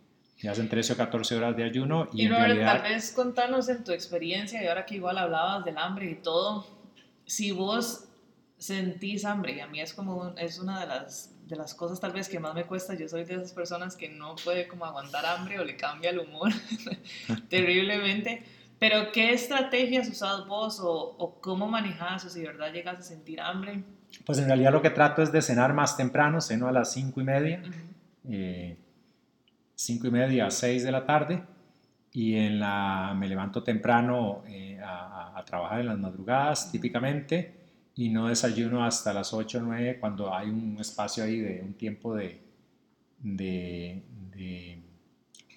hacen 0.47 0.69
13 0.69 0.93
o 0.93 0.97
14 0.97 1.35
horas 1.35 1.57
de 1.57 1.65
ayuno. 1.65 2.07
Y, 2.13 2.25
y 2.25 2.29
tal 2.29 2.81
vez 2.81 3.11
contanos 3.11 3.67
en 3.67 3.83
tu 3.83 3.91
experiencia, 3.91 4.63
y 4.63 4.67
ahora 4.67 4.85
que 4.85 4.95
igual 4.95 5.17
hablabas 5.17 5.65
del 5.65 5.77
hambre 5.77 6.09
y 6.09 6.15
todo, 6.15 6.65
si 7.25 7.51
vos 7.51 8.08
sentís 8.59 9.25
hambre, 9.25 9.53
y 9.53 9.59
a 9.61 9.67
mí 9.67 9.79
es 9.81 9.93
como 9.93 10.35
es 10.37 10.59
una 10.59 10.81
de 10.81 10.87
las, 10.87 11.33
de 11.47 11.55
las 11.55 11.73
cosas 11.73 11.99
tal 11.99 12.11
vez 12.11 12.29
que 12.29 12.39
más 12.39 12.53
me 12.53 12.65
cuesta, 12.65 12.93
yo 12.93 13.07
soy 13.07 13.23
de 13.23 13.35
esas 13.35 13.53
personas 13.53 13.95
que 13.95 14.09
no 14.09 14.35
puede 14.43 14.67
como 14.67 14.85
aguantar 14.85 15.25
hambre 15.25 15.59
o 15.59 15.63
le 15.63 15.75
cambia 15.75 16.11
el 16.11 16.19
humor 16.19 16.51
terriblemente. 17.49 18.43
Pero, 18.77 19.11
¿qué 19.11 19.33
estrategias 19.33 20.07
usas 20.07 20.45
vos 20.47 20.79
o, 20.79 21.15
o 21.17 21.41
cómo 21.41 21.67
manejas 21.67 22.23
o 22.25 22.29
si 22.29 22.41
de 22.41 22.47
verdad 22.47 22.71
llegas 22.71 22.99
a 22.99 23.01
sentir 23.01 23.41
hambre? 23.41 23.83
Pues 24.25 24.39
en 24.39 24.45
realidad 24.45 24.71
lo 24.71 24.81
que 24.81 24.89
trato 24.89 25.21
es 25.21 25.31
de 25.31 25.41
cenar 25.41 25.73
más 25.73 25.97
temprano, 25.97 26.39
ceno 26.41 26.67
a 26.67 26.71
las 26.71 26.93
cinco 26.93 27.19
y 27.21 27.23
media, 27.23 27.61
eh, 28.29 28.77
cinco 29.75 30.07
y 30.07 30.11
media 30.11 30.47
a 30.47 30.51
6 30.51 30.83
de 30.83 30.91
la 30.91 31.05
tarde 31.05 31.43
y 32.11 32.35
en 32.35 32.59
la, 32.59 33.13
me 33.15 33.27
levanto 33.27 33.63
temprano 33.63 34.43
eh, 34.47 34.79
a, 34.83 35.37
a, 35.37 35.45
trabajar 35.45 35.81
en 35.81 35.87
las 35.87 35.97
madrugadas 35.97 36.71
típicamente 36.71 37.58
y 37.99 38.07
no 38.07 38.29
desayuno 38.29 38.85
hasta 38.85 39.11
las 39.11 39.33
8 39.33 39.57
o 39.57 39.61
9 39.61 39.97
cuando 39.99 40.33
hay 40.33 40.47
un 40.47 40.77
espacio 40.79 41.21
ahí 41.21 41.41
de 41.41 41.61
un 41.61 41.73
tiempo 41.73 42.15
de, 42.15 42.39
de, 43.17 44.01
de 44.33 44.81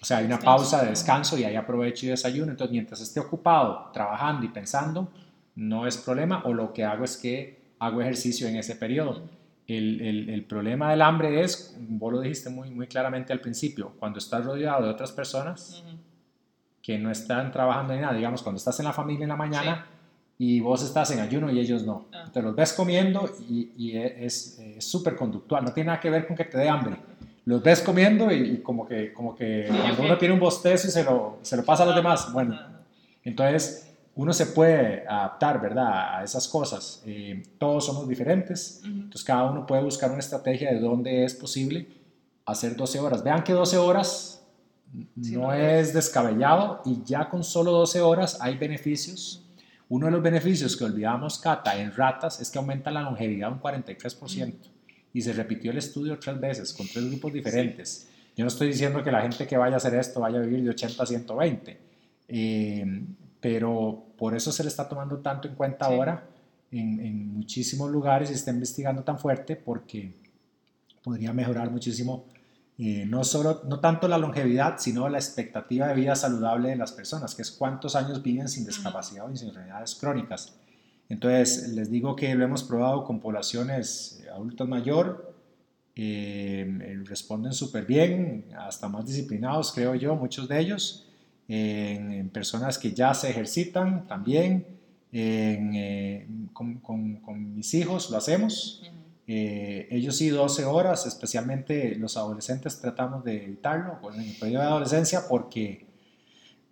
o 0.01 0.03
sea, 0.03 0.17
hay 0.17 0.25
una 0.25 0.39
pausa 0.39 0.83
de 0.83 0.89
descanso 0.89 1.37
y 1.37 1.45
ahí 1.45 1.55
aprovecho 1.55 2.05
y 2.05 2.09
desayuno. 2.09 2.51
Entonces, 2.51 2.73
mientras 2.73 2.99
esté 2.99 3.21
ocupado 3.21 3.89
trabajando 3.93 4.45
y 4.45 4.49
pensando, 4.49 5.09
no 5.55 5.87
es 5.87 5.95
problema. 5.95 6.43
O 6.43 6.53
lo 6.53 6.73
que 6.73 6.83
hago 6.83 7.05
es 7.05 7.15
que 7.15 7.75
hago 7.79 8.01
ejercicio 8.01 8.45
en 8.49 8.57
ese 8.57 8.75
periodo. 8.75 9.21
El, 9.65 10.01
el, 10.01 10.29
el, 10.29 10.43
problema 10.43 10.91
del 10.91 11.01
hambre 11.01 11.41
es, 11.45 11.77
vos 11.79 12.11
lo 12.11 12.19
dijiste 12.19 12.49
muy, 12.49 12.71
muy 12.71 12.87
claramente 12.87 13.31
al 13.31 13.39
principio, 13.39 13.93
cuando 13.97 14.19
estás 14.19 14.43
rodeado 14.43 14.83
de 14.83 14.89
otras 14.89 15.13
personas 15.13 15.81
que 16.81 16.99
no 16.99 17.09
están 17.09 17.53
trabajando 17.53 17.93
en 17.93 18.01
nada, 18.01 18.13
digamos, 18.13 18.43
cuando 18.43 18.57
estás 18.57 18.77
en 18.81 18.85
la 18.85 18.91
familia 18.91 19.23
en 19.23 19.29
la 19.29 19.37
mañana 19.37 19.87
y 20.37 20.59
vos 20.59 20.83
estás 20.83 21.11
en 21.11 21.19
ayuno 21.19 21.51
y 21.51 21.59
ellos 21.59 21.83
no. 21.83 22.05
Ah. 22.13 22.29
Te 22.31 22.41
los 22.41 22.55
ves 22.55 22.73
comiendo 22.73 23.29
y, 23.49 23.71
y 23.77 23.97
es 23.97 24.59
súper 24.79 25.15
conductual, 25.15 25.63
no 25.63 25.73
tiene 25.73 25.87
nada 25.87 25.99
que 25.99 26.09
ver 26.09 26.27
con 26.27 26.35
que 26.35 26.45
te 26.45 26.57
dé 26.57 26.69
hambre. 26.69 26.97
Los 27.45 27.61
ves 27.61 27.81
comiendo 27.81 28.31
y, 28.31 28.59
como 28.59 28.87
que, 28.87 29.11
como 29.11 29.35
que 29.35 29.65
cuando 29.67 30.03
uno 30.03 30.17
tiene 30.17 30.33
un 30.33 30.39
bostezo 30.39 30.87
y 30.87 30.91
se 30.91 31.03
lo, 31.03 31.39
se 31.41 31.57
lo 31.57 31.65
pasa 31.65 31.83
a 31.83 31.85
los 31.85 31.95
demás. 31.95 32.31
Bueno, 32.31 32.57
entonces 33.23 33.93
uno 34.15 34.31
se 34.31 34.45
puede 34.47 35.05
adaptar, 35.07 35.59
¿verdad?, 35.59 36.19
a 36.19 36.23
esas 36.23 36.47
cosas. 36.47 37.03
Eh, 37.05 37.43
todos 37.57 37.85
somos 37.85 38.07
diferentes, 38.07 38.81
entonces 38.85 39.23
cada 39.23 39.49
uno 39.51 39.65
puede 39.65 39.83
buscar 39.83 40.09
una 40.11 40.19
estrategia 40.19 40.71
de 40.71 40.79
dónde 40.79 41.25
es 41.25 41.33
posible 41.33 41.87
hacer 42.45 42.75
12 42.75 42.99
horas. 42.99 43.23
Vean 43.23 43.43
que 43.43 43.53
12 43.53 43.77
horas 43.77 44.45
no, 45.15 45.53
es 45.53 45.93
descabellado 45.93 46.81
y 46.85 47.03
ya 47.03 47.29
con 47.29 47.43
solo 47.43 47.71
12 47.71 48.01
horas 48.01 48.37
hay 48.39 48.57
beneficios. 48.57 49.42
Uno 49.89 50.07
de 50.07 50.11
los 50.11 50.23
beneficios 50.23 50.75
que 50.75 50.85
olvidamos, 50.85 51.39
Cata, 51.39 51.79
en 51.79 51.93
ratas 51.93 52.41
es 52.41 52.49
que 52.49 52.57
aumenta 52.57 52.91
la 52.91 53.01
longevidad 53.01 53.51
un 53.51 53.59
43%. 53.59 54.53
Y 55.13 55.21
se 55.21 55.33
repitió 55.33 55.71
el 55.71 55.77
estudio 55.77 56.17
tres 56.17 56.39
veces 56.39 56.73
con 56.73 56.87
tres 56.87 57.05
grupos 57.07 57.33
diferentes. 57.33 58.07
Yo 58.35 58.43
no 58.43 58.47
estoy 58.47 58.69
diciendo 58.69 59.03
que 59.03 59.11
la 59.11 59.21
gente 59.21 59.45
que 59.45 59.57
vaya 59.57 59.75
a 59.75 59.77
hacer 59.77 59.93
esto 59.93 60.21
vaya 60.21 60.39
a 60.39 60.41
vivir 60.41 60.63
de 60.63 60.71
80 60.71 61.03
a 61.03 61.05
120. 61.05 61.77
Eh, 62.29 63.03
pero 63.39 64.05
por 64.17 64.35
eso 64.35 64.51
se 64.51 64.63
le 64.63 64.69
está 64.69 64.87
tomando 64.87 65.17
tanto 65.17 65.47
en 65.47 65.55
cuenta 65.55 65.85
ahora 65.85 66.23
en, 66.71 66.99
en, 66.99 67.33
muchísimos 67.33 67.91
lugares 67.91 68.31
y 68.31 68.33
está 68.33 68.51
investigando 68.51 69.03
tan 69.03 69.19
fuerte 69.19 69.55
porque 69.55 70.13
podría 71.03 71.33
mejorar 71.33 71.69
muchísimo 71.69 72.25
eh, 72.85 73.05
no, 73.05 73.23
solo, 73.23 73.61
no 73.65 73.79
tanto 73.79 74.09
la 74.09 74.17
longevidad, 74.17 74.77
sino 74.77 75.07
la 75.07 75.17
expectativa 75.17 75.87
de 75.87 75.93
vida 75.93 76.17
saludable 76.17 76.67
de 76.67 76.75
las 76.75 76.91
personas, 76.91 77.33
que 77.33 77.41
es 77.41 77.49
cuántos 77.49 77.95
años 77.95 78.21
viven 78.21 78.49
sin 78.49 78.65
discapacidad 78.65 79.25
o 79.25 79.33
sin 79.33 79.47
enfermedades 79.47 79.95
crónicas. 79.95 80.53
Entonces, 81.07 81.69
les 81.69 81.89
digo 81.89 82.13
que 82.13 82.35
lo 82.35 82.43
hemos 82.43 82.61
probado 82.61 83.05
con 83.05 83.21
poblaciones 83.21 84.21
adultas 84.35 84.67
mayor, 84.67 85.33
eh, 85.95 87.01
responden 87.05 87.53
súper 87.53 87.85
bien, 87.85 88.47
hasta 88.59 88.89
más 88.89 89.05
disciplinados, 89.05 89.71
creo 89.71 89.95
yo, 89.95 90.17
muchos 90.17 90.49
de 90.49 90.59
ellos, 90.59 91.07
en, 91.47 92.29
personas 92.31 92.77
que 92.77 92.91
ya 92.91 93.13
se 93.13 93.29
ejercitan 93.29 94.07
también, 94.07 94.67
eh, 95.13 96.27
con, 96.51 96.79
con, 96.79 97.55
mis 97.55 97.73
hijos 97.75 98.09
lo 98.09 98.17
hacemos. 98.17 98.83
Eh, 99.25 99.87
ellos 99.89 100.17
sí 100.17 100.29
12 100.29 100.65
horas, 100.65 101.05
especialmente 101.05 101.95
los 101.95 102.17
adolescentes 102.17 102.79
tratamos 102.81 103.23
de 103.23 103.43
evitarlo 103.43 103.99
en 104.13 104.21
el 104.21 104.35
periodo 104.35 104.63
de 104.63 104.69
adolescencia 104.69 105.21
porque, 105.29 105.85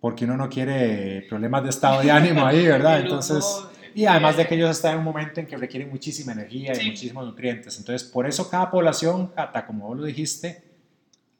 porque 0.00 0.26
uno 0.26 0.36
no 0.36 0.50
quiere 0.50 1.24
problemas 1.28 1.62
de 1.62 1.70
estado 1.70 2.02
de 2.02 2.10
ánimo 2.10 2.44
ahí, 2.44 2.66
¿verdad? 2.66 3.00
Entonces, 3.00 3.64
y 3.94 4.04
además 4.04 4.36
de 4.36 4.46
que 4.46 4.54
ellos 4.54 4.70
están 4.70 4.92
en 4.92 4.98
un 4.98 5.04
momento 5.04 5.40
en 5.40 5.46
que 5.46 5.56
requieren 5.56 5.88
muchísima 5.88 6.32
energía 6.32 6.72
y 6.74 6.86
muchísimos 6.88 7.24
nutrientes. 7.24 7.78
Entonces, 7.78 8.06
por 8.08 8.26
eso 8.26 8.48
cada 8.50 8.70
población, 8.70 9.28
Cata, 9.28 9.66
como 9.66 9.88
vos 9.88 9.98
lo 9.98 10.04
dijiste, 10.04 10.62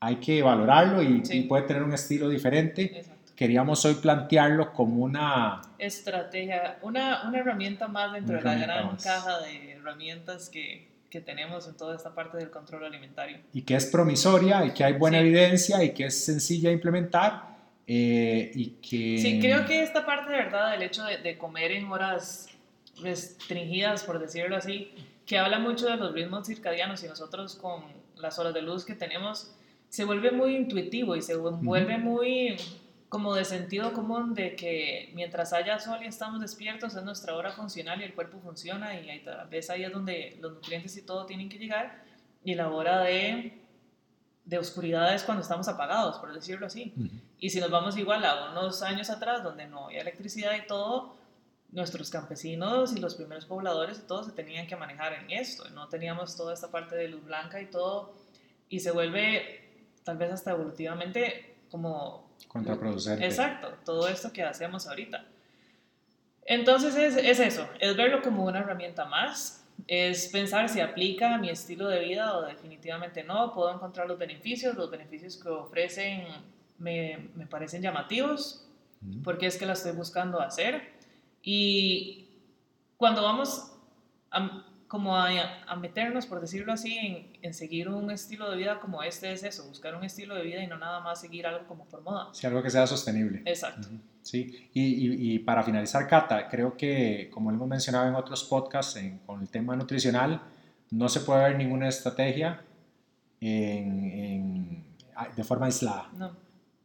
hay 0.00 0.16
que 0.16 0.42
valorarlo 0.42 1.02
y, 1.02 1.42
puede 1.42 1.64
tener 1.64 1.82
un 1.82 1.92
estilo 1.92 2.28
diferente. 2.28 3.04
Queríamos 3.36 3.84
hoy 3.84 3.94
plantearlo 3.94 4.72
como 4.72 5.02
una... 5.02 5.60
Estrategia, 5.78 6.78
una, 6.82 7.28
una 7.28 7.38
herramienta 7.38 7.88
más 7.88 8.12
dentro 8.12 8.36
de 8.36 8.42
la 8.42 8.54
gran 8.54 8.96
caja 8.96 9.40
de 9.40 9.72
herramientas 9.72 10.48
que, 10.48 10.91
que 11.12 11.20
tenemos 11.20 11.68
en 11.68 11.76
toda 11.76 11.94
esta 11.94 12.14
parte 12.14 12.38
del 12.38 12.50
control 12.50 12.86
alimentario. 12.86 13.38
Y 13.52 13.62
que 13.62 13.74
es 13.74 13.84
promisoria 13.84 14.64
y 14.64 14.70
que 14.70 14.82
hay 14.82 14.94
buena 14.94 15.18
evidencia 15.18 15.84
y 15.84 15.92
que 15.92 16.06
es 16.06 16.24
sencilla 16.24 16.70
de 16.70 16.74
implementar 16.76 17.54
eh, 17.86 18.50
y 18.54 18.68
que... 18.80 19.18
Sí, 19.18 19.38
creo 19.38 19.66
que 19.66 19.82
esta 19.82 20.06
parte 20.06 20.32
de 20.32 20.38
verdad 20.38 20.72
del 20.72 20.82
hecho 20.82 21.04
de, 21.04 21.36
comer 21.36 21.72
en 21.72 21.84
horas 21.92 22.48
restringidas, 23.02 24.04
por 24.04 24.20
decirlo 24.20 24.56
así, 24.56 24.94
que 25.26 25.36
habla 25.36 25.58
mucho 25.58 25.86
de 25.86 25.98
los 25.98 26.14
ritmos 26.14 26.46
circadianos 26.46 27.04
y 27.04 27.08
nosotros 27.08 27.56
con 27.56 27.82
las 28.16 28.38
horas 28.38 28.54
de 28.54 28.62
luz 28.62 28.86
que 28.86 28.94
tenemos, 28.94 29.54
se 29.90 30.06
vuelve 30.06 30.30
muy 30.30 30.56
intuitivo 30.56 31.14
y 31.14 31.20
se 31.20 31.36
vuelve 31.36 31.98
muy 31.98 32.56
como 33.12 33.34
de 33.34 33.44
sentido 33.44 33.92
común 33.92 34.32
de 34.32 34.56
que 34.56 35.10
mientras 35.12 35.52
haya 35.52 35.78
sol 35.78 35.98
y 36.02 36.06
estamos 36.06 36.40
despiertos 36.40 36.96
es 36.96 37.02
nuestra 37.02 37.36
hora 37.36 37.52
funcional 37.52 38.00
y 38.00 38.04
el 38.04 38.14
cuerpo 38.14 38.40
funciona 38.40 38.98
y 38.98 39.22
tal 39.22 39.46
vez 39.50 39.68
ahí 39.68 39.84
es 39.84 39.92
donde 39.92 40.38
los 40.40 40.54
nutrientes 40.54 40.96
y 40.96 41.02
todo 41.02 41.26
tienen 41.26 41.50
que 41.50 41.58
llegar 41.58 42.02
y 42.42 42.54
la 42.54 42.70
hora 42.70 43.02
de 43.02 43.60
de 44.46 44.56
oscuridad 44.56 45.14
es 45.14 45.24
cuando 45.24 45.42
estamos 45.42 45.68
apagados, 45.68 46.18
por 46.20 46.32
decirlo 46.32 46.66
así. 46.66 46.94
Y 47.38 47.50
si 47.50 47.60
nos 47.60 47.70
vamos 47.70 47.98
igual 47.98 48.24
a 48.24 48.50
unos 48.50 48.80
años 48.80 49.10
atrás, 49.10 49.44
donde 49.44 49.66
no 49.66 49.88
había 49.88 50.00
electricidad 50.00 50.54
y 50.56 50.66
todo, 50.66 51.14
nuestros 51.70 52.08
campesinos 52.08 52.96
y 52.96 52.98
los 52.98 53.14
primeros 53.14 53.44
pobladores 53.44 53.98
y 53.98 54.06
todo 54.06 54.24
se 54.24 54.32
tenían 54.32 54.66
que 54.66 54.74
manejar 54.74 55.12
en 55.12 55.30
esto. 55.30 55.68
No 55.68 55.88
teníamos 55.88 56.34
toda 56.34 56.54
esta 56.54 56.70
parte 56.70 56.96
de 56.96 57.08
luz 57.08 57.22
blanca 57.24 57.60
y 57.60 57.66
todo. 57.66 58.14
Y 58.70 58.80
se 58.80 58.90
vuelve, 58.90 59.90
tal 60.02 60.16
vez 60.16 60.32
hasta 60.32 60.52
evolutivamente, 60.52 61.56
como... 61.70 62.31
Contraproducente. 62.48 63.24
Exacto, 63.24 63.72
todo 63.84 64.08
esto 64.08 64.32
que 64.32 64.42
hacemos 64.42 64.86
ahorita. 64.86 65.24
Entonces 66.44 66.96
es, 66.96 67.16
es 67.16 67.40
eso, 67.40 67.68
es 67.78 67.96
verlo 67.96 68.20
como 68.22 68.44
una 68.44 68.60
herramienta 68.60 69.04
más 69.04 69.62
es 69.86 70.28
pensar 70.28 70.68
si 70.68 70.80
aplica 70.80 71.34
a 71.34 71.38
mi 71.38 71.50
estilo 71.50 71.88
de 71.88 72.00
vida 72.00 72.36
o 72.36 72.42
definitivamente 72.42 73.24
no. 73.24 73.52
Puedo 73.52 73.74
encontrar 73.74 74.06
los 74.06 74.18
beneficios, 74.18 74.76
los 74.76 74.90
beneficios 74.90 75.36
que 75.36 75.48
ofrecen 75.48 76.26
me, 76.78 77.30
me 77.34 77.46
parecen 77.46 77.82
llamativos 77.82 78.68
porque 79.24 79.46
es 79.46 79.56
que 79.56 79.66
la 79.66 79.72
estoy 79.72 79.92
buscando 79.92 80.40
hacer. 80.40 80.92
Y 81.42 82.28
cuando 82.96 83.22
vamos 83.22 83.72
a, 84.30 84.64
como 84.92 85.16
a, 85.16 85.30
a, 85.66 85.76
meternos, 85.76 86.26
por 86.26 86.38
decirlo 86.38 86.70
así, 86.70 86.98
en, 86.98 87.26
en, 87.40 87.54
seguir 87.54 87.88
un 87.88 88.10
estilo 88.10 88.50
de 88.50 88.58
vida 88.58 88.78
como 88.78 89.02
este 89.02 89.32
es 89.32 89.42
eso, 89.42 89.66
buscar 89.66 89.94
un 89.94 90.04
estilo 90.04 90.34
de 90.34 90.42
vida 90.42 90.62
y 90.62 90.66
no 90.66 90.76
nada 90.76 91.00
más 91.00 91.18
seguir 91.18 91.46
algo 91.46 91.66
como 91.66 91.86
por 91.86 92.02
moda. 92.02 92.28
Sí, 92.34 92.46
algo 92.46 92.62
que 92.62 92.68
sea 92.68 92.86
sostenible. 92.86 93.40
Exacto. 93.46 93.88
Sí, 94.20 94.68
y, 94.74 95.32
y, 95.32 95.38
para 95.38 95.62
finalizar, 95.62 96.06
Cata, 96.06 96.46
creo 96.46 96.76
que 96.76 97.30
como 97.32 97.50
hemos 97.50 97.66
mencionado 97.66 98.06
en 98.06 98.14
otros 98.16 98.44
podcasts 98.44 99.00
con 99.24 99.40
el 99.40 99.48
tema 99.48 99.74
nutricional, 99.76 100.42
no 100.90 101.08
se 101.08 101.20
puede 101.20 101.42
ver 101.44 101.56
ninguna 101.56 101.88
estrategia 101.88 102.60
en, 103.40 104.84
de 105.34 105.42
forma 105.42 105.64
aislada. 105.64 106.10
No. 106.18 106.36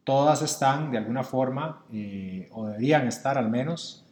Todas 0.02 0.40
están 0.40 0.90
de 0.90 0.96
alguna 0.96 1.24
forma, 1.24 1.84
eh, 1.92 2.48
o 2.52 2.68
deberían 2.68 3.06
estar 3.06 3.36
al 3.36 3.50
menos, 3.50 4.07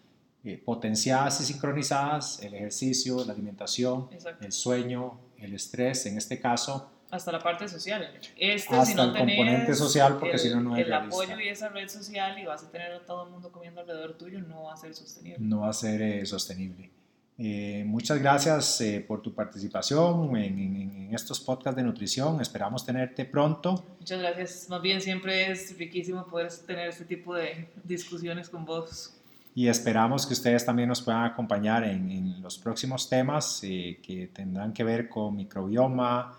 eh, 0.47 0.63
potenciadas 0.65 1.41
y 1.41 1.45
sincronizadas, 1.45 2.41
el 2.43 2.55
ejercicio, 2.55 3.25
la 3.25 3.33
alimentación, 3.33 4.09
el 4.41 4.53
sueño, 4.53 5.21
el 5.39 5.55
estrés, 5.55 6.07
en 6.07 6.17
este 6.17 6.41
caso, 6.41 6.91
hasta 7.11 7.31
la 7.31 7.39
parte 7.39 7.69
social. 7.69 8.11
Este, 8.37 8.75
Hasta 8.75 8.87
si 8.87 8.95
no 8.95 9.05
el 9.05 9.17
componente 9.17 9.75
social, 9.75 10.19
porque 10.19 10.39
si 10.39 10.51
no, 10.51 10.61
no 10.61 10.77
es 10.77 10.87
El 10.87 10.93
apoyo 10.93 11.39
y 11.39 11.49
esa 11.49 11.69
red 11.69 11.89
social 11.89 12.39
y 12.39 12.45
vas 12.45 12.65
a 12.65 12.71
tener 12.71 12.93
a 12.93 13.05
todo 13.05 13.25
el 13.25 13.31
mundo 13.31 13.53
comiendo 13.53 13.81
alrededor 13.81 14.15
tuyo, 14.15 14.41
no 14.41 14.65
va 14.65 14.75
a 14.75 14.77
ser 14.77 14.93
sostenible. 14.95 15.39
No 15.39 15.61
va 15.61 15.69
a 15.69 15.73
ser 15.73 16.03
eh, 16.03 16.27
sostenible. 16.27 16.91
Eh, 17.39 17.85
muchas 17.87 18.19
gracias 18.19 18.81
eh, 18.81 19.05
por 19.07 19.21
tu 19.21 19.35
participación 19.35 20.37
en, 20.37 20.59
en, 20.59 21.15
estos 21.15 21.39
podcasts 21.39 21.77
de 21.77 21.85
nutrición. 21.85 22.41
Esperamos 22.41 22.85
tenerte 22.85 23.25
pronto. 23.25 23.85
Muchas 24.01 24.19
gracias. 24.19 24.69
Más 24.69 24.83
bien 24.83 25.01
siempre 25.01 25.51
es 25.51 25.77
riquísimo 25.79 26.27
poder 26.27 26.51
tener 26.67 26.89
este 26.89 27.05
tipo 27.05 27.35
de 27.35 27.69
discusiones 27.85 28.49
con 28.49 28.65
vos. 28.65 29.13
Y 29.57 29.69
esperamos 29.69 30.27
que 30.27 30.35
ustedes 30.35 30.67
también 30.67 30.91
nos 30.91 31.01
puedan 31.01 31.25
acompañar 31.25 31.83
en, 31.83 32.43
los 32.43 32.59
próximos 32.59 33.09
temas 33.09 33.59
que 33.63 34.31
tendrán 34.31 34.75
que 34.75 34.85
ver 34.85 35.09
con 35.09 35.35
microbioma, 35.35 36.31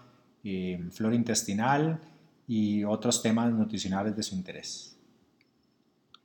flora 0.92 1.16
intestinal 1.16 2.00
y 2.48 2.84
otros 2.84 3.24
temas 3.24 3.52
nutricionales 3.52 4.16
de 4.16 4.22
su 4.22 4.36
interés. 4.36 4.97